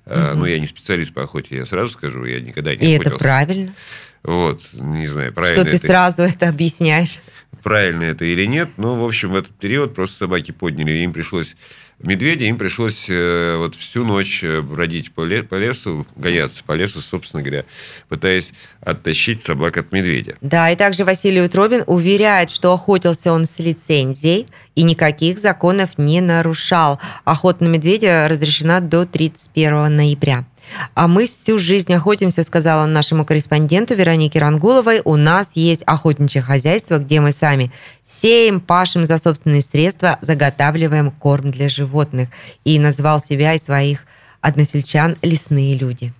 а, 0.05 0.33
ну, 0.35 0.45
я 0.45 0.59
не 0.59 0.65
специалист 0.65 1.13
по 1.13 1.23
охоте, 1.23 1.55
я 1.55 1.65
сразу 1.65 1.93
скажу, 1.93 2.25
я 2.25 2.41
никогда 2.41 2.75
не 2.75 2.81
И 2.85 2.95
охотился. 2.95 3.15
это 3.15 3.17
правильно, 3.17 3.73
Вот, 4.23 4.61
не 4.73 5.07
знаю, 5.07 5.33
правильно 5.33 5.61
что 5.63 5.71
ты 5.71 5.77
это 5.77 5.87
сразу 5.87 6.21
это 6.23 6.47
объясняешь. 6.49 7.19
правильно 7.61 8.03
это 8.03 8.23
или 8.25 8.45
нет, 8.45 8.69
но, 8.77 8.95
в 8.95 9.03
общем, 9.05 9.31
в 9.31 9.35
этот 9.35 9.51
период 9.51 9.93
просто 9.93 10.19
собаки 10.19 10.51
подняли, 10.51 10.91
им 10.99 11.11
пришлось 11.13 11.55
медведя, 11.99 12.45
им 12.45 12.57
пришлось 12.57 13.05
э, 13.09 13.55
вот 13.57 13.75
всю 13.75 14.05
ночь 14.05 14.43
э, 14.43 14.61
бродить 14.61 15.11
по, 15.13 15.25
ле- 15.25 15.43
по 15.43 15.55
лесу, 15.55 16.05
гоняться 16.15 16.63
по 16.65 16.73
лесу, 16.73 17.01
собственно 17.01 17.41
говоря, 17.43 17.65
пытаясь 18.09 18.53
оттащить 18.81 19.43
собак 19.43 19.77
от 19.77 19.91
медведя. 19.91 20.35
Да, 20.41 20.69
и 20.69 20.75
также 20.75 21.05
Василий 21.05 21.41
Утробин 21.41 21.83
уверяет, 21.87 22.49
что 22.49 22.73
охотился 22.73 23.31
он 23.31 23.45
с 23.45 23.59
лицензией 23.59 24.47
и 24.75 24.83
никаких 24.83 25.39
законов 25.39 25.97
не 25.97 26.21
нарушал. 26.21 26.99
Охота 27.25 27.63
на 27.63 27.69
медведя 27.69 28.27
разрешена 28.29 28.79
до 28.79 29.05
31 29.05 29.95
ноября. 29.95 30.45
А 30.93 31.07
мы 31.07 31.27
всю 31.27 31.57
жизнь 31.57 31.93
охотимся, 31.93 32.43
сказал 32.43 32.83
он 32.83 32.93
нашему 32.93 33.25
корреспонденту 33.25 33.95
Веронике 33.95 34.39
Рангуловой. 34.39 35.01
У 35.03 35.15
нас 35.15 35.49
есть 35.55 35.83
охотничье 35.85 36.41
хозяйство, 36.41 36.97
где 36.97 37.21
мы 37.21 37.31
сами 37.31 37.71
сеем, 38.05 38.59
пашем 38.59 39.05
за 39.05 39.17
собственные 39.17 39.61
средства, 39.61 40.17
заготавливаем 40.21 41.11
корм 41.11 41.51
для 41.51 41.69
животных. 41.69 42.29
И 42.63 42.79
назвал 42.79 43.19
себя 43.19 43.53
и 43.53 43.59
своих 43.59 44.05
односельчан 44.41 45.17
лесные 45.21 45.75
люди. 45.75 46.13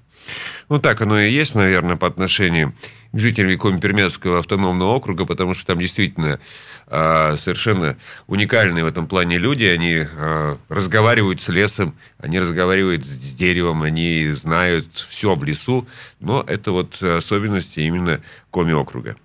Ну, 0.70 0.80
так 0.80 1.02
оно 1.02 1.20
и 1.20 1.32
есть, 1.32 1.56
наверное, 1.56 1.98
по 1.98 2.08
отношению 2.08 2.74
к 3.12 3.20
жителям 3.20 3.58
Коми-Пермяцкого 3.58 4.40
автономного 4.40 4.96
округа, 4.96 5.26
потому 5.26 5.54
что 5.54 5.68
там 5.68 5.80
действительно 5.80 6.40
совершенно 6.90 7.96
уникальные 8.28 8.84
в 8.84 8.88
этом 8.88 9.08
плане 9.08 9.38
люди. 9.38 9.66
Они 9.66 10.04
а, 10.20 10.56
разговаривают 10.70 11.42
с 11.42 11.50
лесом, 11.50 11.96
они 12.20 12.40
разговаривают 12.40 13.06
с 13.06 13.34
деревом, 13.34 13.84
они 13.84 14.30
знают 14.30 14.88
все 14.94 15.36
в 15.36 15.44
лесу, 15.44 15.86
но 16.20 16.44
это 16.46 16.72
вот 16.72 17.02
особенности 17.02 17.80
именно 17.80 18.20
Коми-округа. 18.52 19.16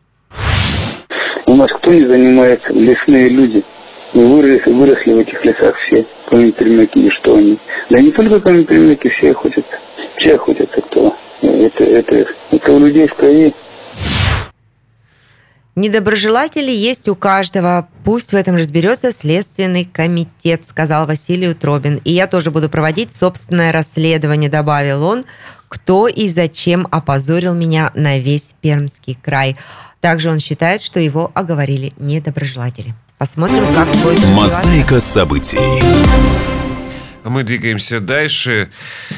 У 1.47 1.55
нас 1.57 1.71
кто 1.79 1.93
не 1.93 2.07
занимается? 2.07 2.73
Лесные 2.73 3.29
люди. 3.31 3.65
Мы 4.13 4.27
выросли, 4.27 4.71
выросли 4.71 5.13
в 5.13 5.19
этих 5.19 5.45
лесах 5.45 5.77
все. 5.79 6.07
Камень-пермяки 6.27 7.07
и 7.07 7.11
что 7.11 7.37
они? 7.37 7.59
Да 7.91 8.01
не 8.01 8.11
только 8.13 8.41
камень-пермяки, 8.41 9.09
все 9.09 9.31
охотятся. 9.31 9.79
Все 10.17 10.35
охотятся, 10.35 10.81
кто? 10.81 11.17
Это, 11.43 11.85
это, 11.85 12.27
это 12.51 12.73
у 12.73 12.79
людей 12.79 13.07
в 13.07 13.15
крови. 13.15 13.55
Недоброжелатели 15.79 16.73
есть 16.73 17.09
у 17.09 17.15
каждого. 17.15 17.87
Пусть 18.03 18.33
в 18.33 18.35
этом 18.35 18.57
разберется 18.57 19.13
Следственный 19.13 19.85
комитет, 19.85 20.63
сказал 20.67 21.07
Василий 21.07 21.49
Утробин. 21.49 22.01
И 22.05 22.11
я 22.11 22.27
тоже 22.27 22.51
буду 22.51 22.69
проводить 22.69 23.15
собственное 23.15 23.71
расследование, 23.71 24.51
добавил 24.51 25.05
он. 25.05 25.25
Кто 25.69 26.09
и 26.09 26.27
зачем 26.27 26.89
опозорил 26.91 27.55
меня 27.55 27.93
на 27.95 28.19
весь 28.19 28.57
Пермский 28.61 29.17
край. 29.23 29.57
Также 30.01 30.31
он 30.33 30.41
считает, 30.41 30.83
что 30.83 30.99
его 30.99 31.31
оговорили 31.33 31.93
недоброжелатели. 31.97 32.93
Посмотрим, 33.17 33.73
как 33.73 33.87
будет. 34.03 34.27
Мозаика 34.31 35.01
событий. 35.01 35.59
Мы 37.25 37.43
двигаемся 37.43 38.01
дальше. 38.01 38.71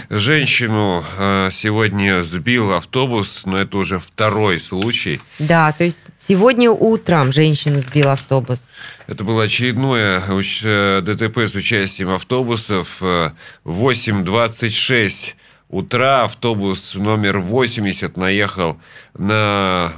Женщину 0.09 1.05
а, 1.19 1.51
сегодня 1.51 2.23
сбил 2.23 2.73
автобус, 2.73 3.43
но 3.45 3.59
это 3.59 3.77
уже 3.77 3.99
второй 3.99 4.59
случай. 4.59 5.21
Да, 5.39 5.73
то 5.73 5.85
есть 5.85 6.03
сегодня 6.19 6.71
утром 6.71 7.31
женщину 7.33 7.81
сбил 7.81 8.09
автобус. 8.09 8.65
Это 9.07 9.23
было 9.23 9.45
очередное 9.45 10.23
э, 10.23 11.01
ДТП 11.03 11.39
с 11.39 11.55
участием 11.55 12.11
автобусов. 12.11 12.97
Э, 13.01 13.31
В 13.65 13.91
8.26 13.91 15.35
утра 15.69 16.25
автобус 16.25 16.95
номер 16.95 17.39
80 17.39 18.17
наехал 18.17 18.81
на 19.17 19.93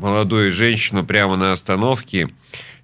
молодую 0.00 0.50
женщину 0.52 1.04
прямо 1.04 1.36
на 1.36 1.52
остановке. 1.52 2.28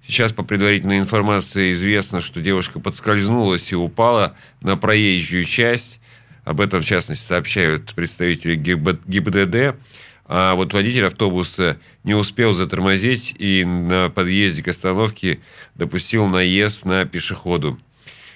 Сейчас 0.05 0.33
по 0.33 0.43
предварительной 0.43 0.99
информации 0.99 1.73
известно, 1.73 2.21
что 2.21 2.41
девушка 2.41 2.79
подскользнулась 2.79 3.71
и 3.71 3.75
упала 3.75 4.35
на 4.61 4.75
проезжую 4.75 5.45
часть. 5.45 5.99
Об 6.43 6.59
этом, 6.59 6.81
в 6.81 6.85
частности, 6.85 7.23
сообщают 7.23 7.93
представители 7.93 8.57
ГИБ- 8.57 9.03
ГИБДД. 9.05 9.77
А 10.25 10.55
вот 10.55 10.73
водитель 10.73 11.05
автобуса 11.05 11.79
не 12.03 12.15
успел 12.15 12.53
затормозить 12.53 13.35
и 13.37 13.63
на 13.63 14.09
подъезде 14.09 14.63
к 14.63 14.69
остановке 14.69 15.39
допустил 15.75 16.25
наезд 16.27 16.85
на 16.85 17.05
пешеходу. 17.05 17.79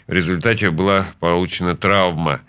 В 0.06 0.13
результате 0.13 0.69
была 0.69 1.08
получена 1.19 1.75
травма. 1.75 2.41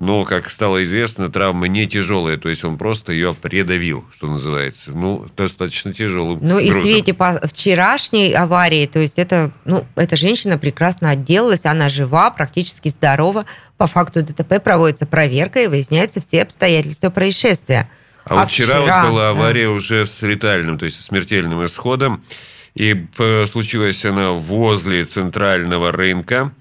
Но, 0.00 0.24
как 0.24 0.48
стало 0.50 0.82
известно, 0.84 1.30
травма 1.30 1.68
не 1.68 1.86
тяжелая, 1.86 2.38
то 2.38 2.48
есть 2.48 2.64
он 2.64 2.78
просто 2.78 3.12
ее 3.12 3.34
придавил, 3.34 4.02
что 4.12 4.28
называется. 4.28 4.92
Ну, 4.92 5.26
достаточно 5.36 5.92
тяжелым 5.92 6.38
Ну 6.40 6.58
и 6.58 6.70
в 6.70 6.72
грузом. 6.72 6.88
свете 6.88 7.12
по- 7.12 7.38
вчерашней 7.46 8.32
аварии, 8.32 8.86
то 8.86 8.98
есть 8.98 9.18
это, 9.18 9.52
ну, 9.66 9.86
эта 9.96 10.16
женщина 10.16 10.56
прекрасно 10.56 11.10
отделалась, 11.10 11.66
она 11.66 11.90
жива, 11.90 12.30
практически 12.30 12.88
здорова. 12.88 13.44
По 13.76 13.86
факту 13.86 14.22
ДТП 14.22 14.62
проводится 14.64 15.04
проверка 15.06 15.60
и 15.62 15.66
выясняются 15.66 16.20
все 16.22 16.42
обстоятельства 16.42 17.10
происшествия. 17.10 17.90
А, 18.24 18.36
вот 18.36 18.50
вчера, 18.50 18.80
вот 18.80 19.10
была 19.10 19.22
да. 19.24 19.30
авария 19.30 19.68
уже 19.68 20.06
с 20.06 20.22
летальным, 20.22 20.78
то 20.78 20.86
есть 20.86 21.04
смертельным 21.04 21.64
исходом. 21.66 22.24
И 22.74 22.94
п- 22.94 23.46
случилась 23.46 24.02
она 24.06 24.30
возле 24.32 25.04
центрального 25.04 25.92
рынка. 25.92 26.52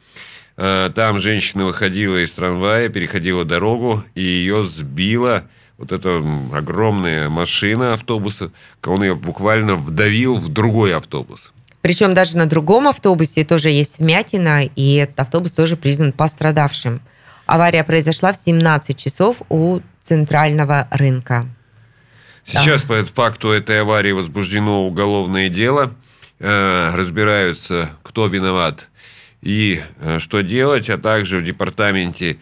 А, 0.62 0.90
Там 0.90 1.20
женщина 1.20 1.66
выходила 1.66 2.18
из 2.18 2.32
трамвая, 2.32 2.90
переходила 2.90 3.46
дорогу, 3.46 4.04
и 4.14 4.22
ее 4.22 4.66
сбила 4.66 5.46
вот 5.78 5.94
эта 5.94 6.22
огромная 6.54 7.30
машина 7.30 7.94
автобуса. 7.94 8.52
Он 8.86 9.02
ее 9.02 9.16
буквально 9.16 9.76
вдавил 9.76 10.36
в 10.36 10.50
другой 10.50 10.94
автобус. 10.94 11.54
Причем 11.80 12.14
даже 12.14 12.36
на 12.36 12.46
другом 12.46 12.90
автобусе 12.90 13.46
тоже 13.46 13.70
есть 13.70 14.00
вмятина, 14.00 14.66
и 14.66 14.96
этот 14.96 15.22
автобус 15.22 15.54
тоже 15.54 15.78
признан 15.78 16.12
пострадавшим. 16.12 17.00
Авария 17.46 17.86
произошла 17.86 18.34
в 18.34 18.36
17 18.36 18.98
часов 18.98 19.38
у 19.48 19.80
центрального 20.02 20.90
рынка. 20.92 21.46
Да. 22.52 22.62
Сейчас 22.62 22.84
по 22.84 23.02
факту 23.06 23.52
этой 23.52 23.80
аварии 23.80 24.12
возбуждено 24.12 24.86
уголовное 24.86 25.48
дело. 25.48 25.94
Э, 26.40 26.92
Разбираются, 26.96 27.92
кто 28.04 28.28
виноват 28.28 28.89
и 29.42 29.82
э, 30.00 30.20
что 30.20 30.42
делать, 30.42 30.90
а 30.90 30.98
также 30.98 31.40
в 31.40 31.44
департаменте 31.44 32.38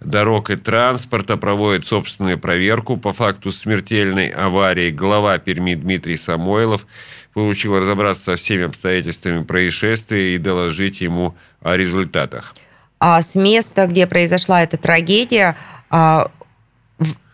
дорог 0.00 0.50
и 0.50 0.56
транспорта 0.56 1.36
проводят 1.36 1.86
собственную 1.86 2.38
проверку 2.38 2.96
по 2.96 3.12
факту 3.12 3.52
смертельной 3.52 4.28
аварии. 4.28 4.90
Глава 4.90 5.38
Перми 5.38 5.74
Дмитрий 5.74 6.16
Самойлов 6.16 6.86
поручил 7.34 7.76
разобраться 7.78 8.24
со 8.24 8.36
всеми 8.36 8.64
обстоятельствами 8.64 9.44
происшествия 9.44 10.34
и 10.34 10.38
доложить 10.38 11.00
ему 11.00 11.34
о 11.62 11.76
результатах. 11.76 12.54
А 12.98 13.20
с 13.22 13.34
места, 13.34 13.86
где 13.86 14.06
произошла 14.06 14.62
эта 14.62 14.76
трагедия, 14.76 15.56
а, 15.90 16.30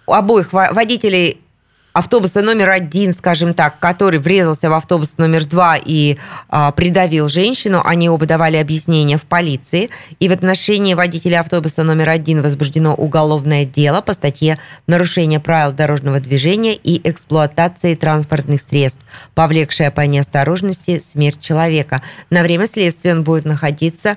обоих 0.07 0.53
во- 0.53 0.73
водителей 0.73 1.41
автобуса 1.93 2.43
номер 2.43 2.71
один, 2.71 3.13
скажем 3.13 3.55
так, 3.55 3.79
который 3.81 4.19
врезался 4.19 4.71
в 4.71 4.73
автобус 4.73 5.15
номер 5.17 5.45
два 5.45 5.77
и 5.77 6.17
а, 6.49 6.71
придавил 6.73 7.29
женщину, 7.29 7.83
они 7.85 8.09
оба 8.09 8.27
давали 8.27 8.57
объяснения 8.57 9.17
в 9.17 9.23
полиции. 9.23 9.91
И 10.21 10.29
в 10.29 10.33
отношении 10.33 10.95
водителя 10.95 11.41
автобуса 11.41 11.83
номер 11.83 12.11
один 12.11 12.43
возбуждено 12.43 12.95
уголовное 12.95 13.65
дело 13.65 14.01
по 14.01 14.13
статье 14.13 14.59
«Нарушение 14.87 15.41
правил 15.41 15.73
дорожного 15.73 16.21
движения 16.21 16.75
и 16.75 17.01
эксплуатации 17.09 17.95
транспортных 17.95 18.61
средств, 18.61 19.01
повлекшая 19.35 19.91
по 19.91 20.03
неосторожности 20.03 21.03
смерть 21.13 21.41
человека». 21.41 22.03
На 22.31 22.43
время 22.43 22.67
следствия 22.67 23.13
он 23.13 23.25
будет 23.25 23.45
находиться 23.45 24.17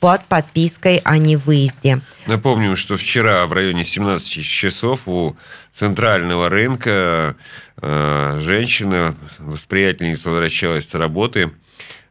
под 0.00 0.24
подпиской 0.24 0.96
о 1.04 1.18
невыезде. 1.18 2.00
Напомним, 2.26 2.76
что 2.76 2.96
вчера 2.96 3.46
в 3.46 3.52
районе 3.52 3.84
17 3.84 4.42
часов 4.44 5.00
у 5.06 5.36
центрального 5.72 6.48
рынка 6.48 7.36
э, 7.80 8.40
женщина, 8.42 9.14
восприятельница, 9.38 10.30
возвращалась 10.30 10.88
с 10.88 10.94
работы. 10.94 11.52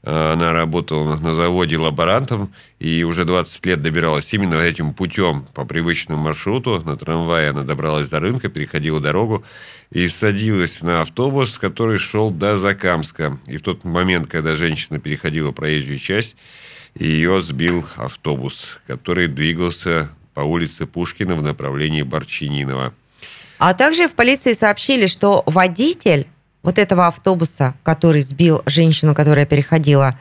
Э, 0.03 0.33
Она 0.33 0.53
работала 0.53 1.17
на 1.17 1.33
заводе 1.33 1.77
лаборантом 1.77 2.53
и 2.79 3.03
уже 3.03 3.25
20 3.25 3.65
лет 3.65 3.81
добиралась 3.81 4.31
именно 4.33 4.55
этим 4.55 4.93
путем 4.93 5.47
по 5.55 5.65
привычному 5.65 6.21
маршруту. 6.21 6.81
На 6.85 6.95
трамвае 6.95 7.49
она 7.49 7.63
добралась 7.63 8.07
до 8.07 8.19
рынка, 8.19 8.49
переходила 8.49 8.99
дорогу 8.99 9.43
и 9.91 10.07
садилась 10.09 10.81
на 10.81 11.01
автобус, 11.01 11.57
который 11.57 11.97
шел 11.97 12.29
до 12.29 12.55
Закамска. 12.57 13.39
И 13.47 13.57
в 13.57 13.63
тот 13.63 13.83
момент, 13.83 14.27
когда 14.29 14.55
женщина 14.55 14.99
переходила 14.99 15.51
проезжую 15.51 15.97
часть, 15.97 16.35
ее 16.95 17.41
сбил 17.41 17.85
автобус, 17.95 18.79
который 18.87 19.27
двигался 19.27 20.09
по 20.33 20.41
улице 20.41 20.85
Пушкина 20.85 21.35
в 21.35 21.43
направлении 21.43 22.01
Борчининова. 22.01 22.93
А 23.57 23.73
также 23.73 24.07
в 24.07 24.13
полиции 24.13 24.53
сообщили, 24.53 25.05
что 25.07 25.43
водитель 25.45 26.27
вот 26.63 26.79
этого 26.79 27.07
автобуса, 27.07 27.75
который 27.83 28.21
сбил 28.21 28.61
женщину, 28.65 29.13
которая 29.13 29.45
переходила, 29.45 30.17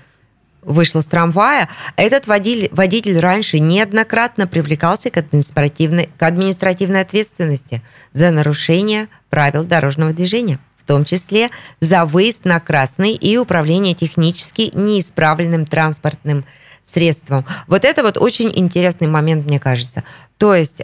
вышла 0.62 1.00
с 1.00 1.06
трамвая, 1.06 1.68
этот 1.96 2.26
водитель, 2.26 2.68
водитель 2.72 3.18
раньше 3.18 3.58
неоднократно 3.58 4.46
привлекался 4.46 5.10
к 5.10 5.16
административной, 5.16 6.10
к 6.18 6.22
административной 6.22 7.00
ответственности 7.00 7.82
за 8.12 8.30
нарушение 8.30 9.08
правил 9.30 9.64
дорожного 9.64 10.12
движения, 10.12 10.58
том 10.88 11.04
числе 11.04 11.50
за 11.80 12.04
выезд 12.06 12.44
на 12.44 12.58
красный 12.58 13.12
и 13.12 13.36
управление 13.36 13.94
технически 13.94 14.70
неисправленным 14.74 15.66
транспортным 15.66 16.44
средством. 16.82 17.44
Вот 17.66 17.84
это 17.84 18.02
вот 18.02 18.16
очень 18.16 18.50
интересный 18.54 19.06
момент, 19.06 19.44
мне 19.44 19.60
кажется. 19.60 20.02
То 20.38 20.54
есть 20.54 20.82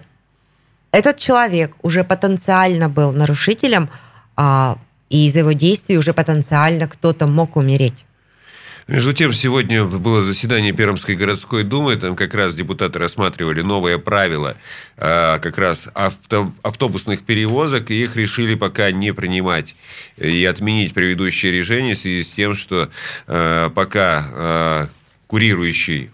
этот 0.93 1.17
человек 1.17 1.75
уже 1.83 2.05
потенциально 2.05 2.89
был 2.89 3.13
нарушителем, 3.13 3.89
а, 4.37 4.77
и 5.09 5.27
из 5.27 5.35
его 5.35 5.53
действий 5.53 5.97
уже 5.97 6.13
потенциально 6.13 6.87
кто-то 6.87 7.27
мог 7.27 7.57
умереть. 7.57 8.05
Между 8.87 9.15
тем, 9.15 9.33
сегодня 9.33 9.87
было 9.87 10.23
заседание 10.23 10.73
Пермской 10.73 11.17
городской 11.17 11.65
думы, 11.65 11.97
там 11.97 12.15
как 12.17 12.35
раз 12.35 12.55
депутаты 12.55 12.99
рассматривали 12.99 13.63
новые 13.63 13.99
правила 13.99 14.59
а, 14.99 15.39
как 15.39 15.57
раз 15.57 15.89
авто, 15.95 16.53
автобусных 16.63 17.23
перевозок, 17.23 17.91
и 17.91 18.03
их 18.03 18.15
решили 18.15 18.55
пока 18.55 18.91
не 18.91 19.15
принимать 19.15 19.75
и 20.19 20.45
отменить 20.45 20.93
предыдущее 20.93 21.51
решение 21.51 21.95
в 21.95 21.99
связи 21.99 22.25
с 22.25 22.31
тем, 22.31 22.55
что 22.55 22.91
а, 23.27 23.71
пока 23.71 24.27
а, 24.31 24.89
курирующий, 25.29 26.11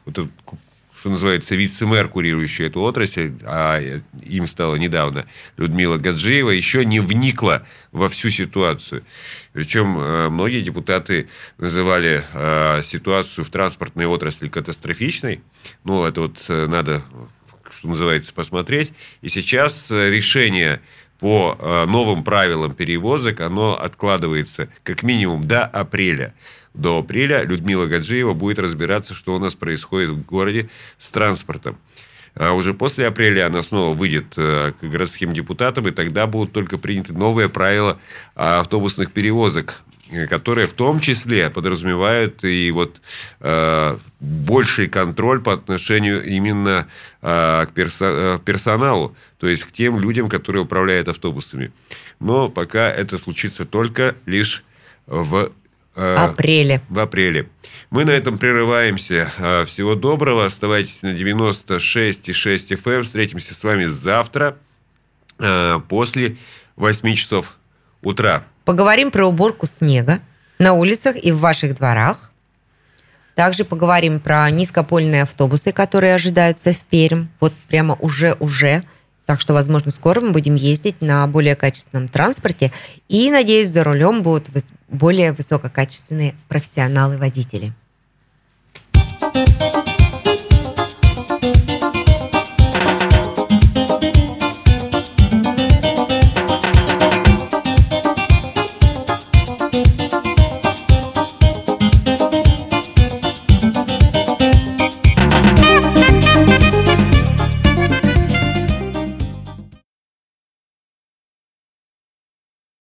что 1.01 1.09
называется, 1.09 1.55
вице-мэр, 1.55 2.11
курирующий 2.11 2.67
эту 2.67 2.83
отрасль, 2.83 3.33
а 3.45 3.81
им 4.23 4.47
стало 4.47 4.77
недавно 4.77 5.27
Людмила 5.57 5.97
Гаджиева, 5.97 6.51
еще 6.51 6.85
не 6.85 7.01
вникла 7.01 7.67
во 7.91 8.11
всю 8.11 8.29
ситуацию. 8.29 9.03
Причем 9.55 9.99
э, 9.99 10.29
многие 10.29 10.61
депутаты 10.61 11.31
называли 11.57 12.23
э, 12.35 12.83
ситуацию 12.85 13.47
в 13.47 13.49
транспортной 13.49 14.05
отрасли 14.05 14.49
катастрофичной. 14.49 15.41
Ну, 15.85 16.05
это 16.05 16.21
вот 16.21 16.45
э, 16.51 16.67
надо, 16.67 17.03
что 17.75 17.89
называется, 17.89 18.35
посмотреть. 18.35 18.93
И 19.23 19.31
сейчас 19.31 19.91
решение 19.91 20.83
по 21.21 21.87
новым 21.87 22.25
правилам 22.25 22.75
перевозок, 22.75 23.41
оно 23.41 23.79
откладывается 23.79 24.69
как 24.83 25.03
минимум 25.03 25.45
до 25.45 25.65
апреля 25.65 26.35
до 26.75 26.99
апреля 26.99 27.43
Людмила 27.43 27.87
Гаджиева 27.87 28.35
будет 28.35 28.59
разбираться, 28.59 29.15
что 29.15 29.35
у 29.35 29.39
нас 29.39 29.55
происходит 29.55 30.11
в 30.11 30.25
городе 30.25 30.69
с 30.99 31.11
транспортом. 31.11 31.79
А 32.35 32.53
уже 32.53 32.75
после 32.75 33.07
апреля 33.07 33.47
она 33.47 33.63
снова 33.63 33.95
выйдет 33.95 34.35
э, 34.37 34.73
к 34.81 34.85
городским 34.85 35.33
депутатам, 35.33 35.89
и 35.89 35.91
тогда 35.91 36.27
будут 36.27 36.53
только 36.53 36.79
приняты 36.79 37.13
новые 37.13 37.49
правила 37.49 37.99
автобусных 38.37 39.13
перевозок, 39.13 39.83
э, 40.11 40.27
которые 40.27 40.67
в 40.67 40.73
том 40.73 41.01
числе 41.01 41.51
подразумевают 41.51 42.45
и 42.45 42.71
вот 42.71 43.01
э, 43.41 43.99
больший 44.21 44.89
контроль 44.89 45.41
по 45.41 45.53
отношению 45.53 46.25
именно 46.25 46.89
э, 47.23 47.67
к 47.67 47.71
перса- 47.75 48.37
э, 48.37 48.39
персоналу, 48.45 49.17
то 49.39 49.49
есть 49.49 49.65
к 49.65 49.73
тем 49.73 49.99
людям, 49.99 50.29
которые 50.29 50.63
управляют 50.63 51.09
автобусами. 51.09 51.73
Но 52.19 52.49
пока 52.49 52.91
это 52.91 53.19
случится 53.19 53.65
только 53.65 54.15
лишь 54.27 54.65
в 55.07 55.53
апреле. 55.95 56.81
В 56.89 56.99
апреле. 56.99 57.49
Мы 57.91 58.05
на 58.05 58.11
этом 58.11 58.39
прерываемся. 58.39 59.33
А, 59.39 59.65
всего 59.65 59.95
доброго. 59.95 60.47
Оставайтесь 60.47 61.03
на 61.03 61.15
96,6 61.15 62.77
FM. 62.77 63.03
Встретимся 63.03 63.55
с 63.55 63.65
вами 63.65 63.87
завтра 63.87 64.57
после 65.89 66.37
8 66.77 67.15
часов 67.15 67.57
утра. 68.03 68.45
Поговорим 68.65 69.11
про 69.11 69.27
уборку 69.27 69.67
снега 69.67 70.21
на 70.59 70.75
улицах 70.75 71.17
и 71.17 71.33
в 71.33 71.39
ваших 71.39 71.75
дворах. 71.75 72.31
Также 73.35 73.65
поговорим 73.65 74.21
про 74.21 74.51
низкопольные 74.51 75.23
автобусы, 75.23 75.73
которые 75.73 76.15
ожидаются 76.15 76.73
в 76.73 76.79
Пермь. 76.81 77.29
Вот 77.41 77.53
прямо 77.69 77.95
уже-уже. 77.95 78.83
Так 79.25 79.41
что, 79.41 79.55
возможно, 79.55 79.91
скоро 79.91 80.21
мы 80.21 80.33
будем 80.33 80.57
ездить 80.57 81.01
на 81.01 81.27
более 81.27 81.55
качественном 81.55 82.09
транспорте. 82.09 82.73
И, 83.09 83.31
надеюсь, 83.31 83.69
за 83.69 83.85
рулем 83.85 84.23
будут 84.23 84.49
более 84.89 85.33
высококачественные 85.33 86.35
профессионалы-водители. 86.49 87.73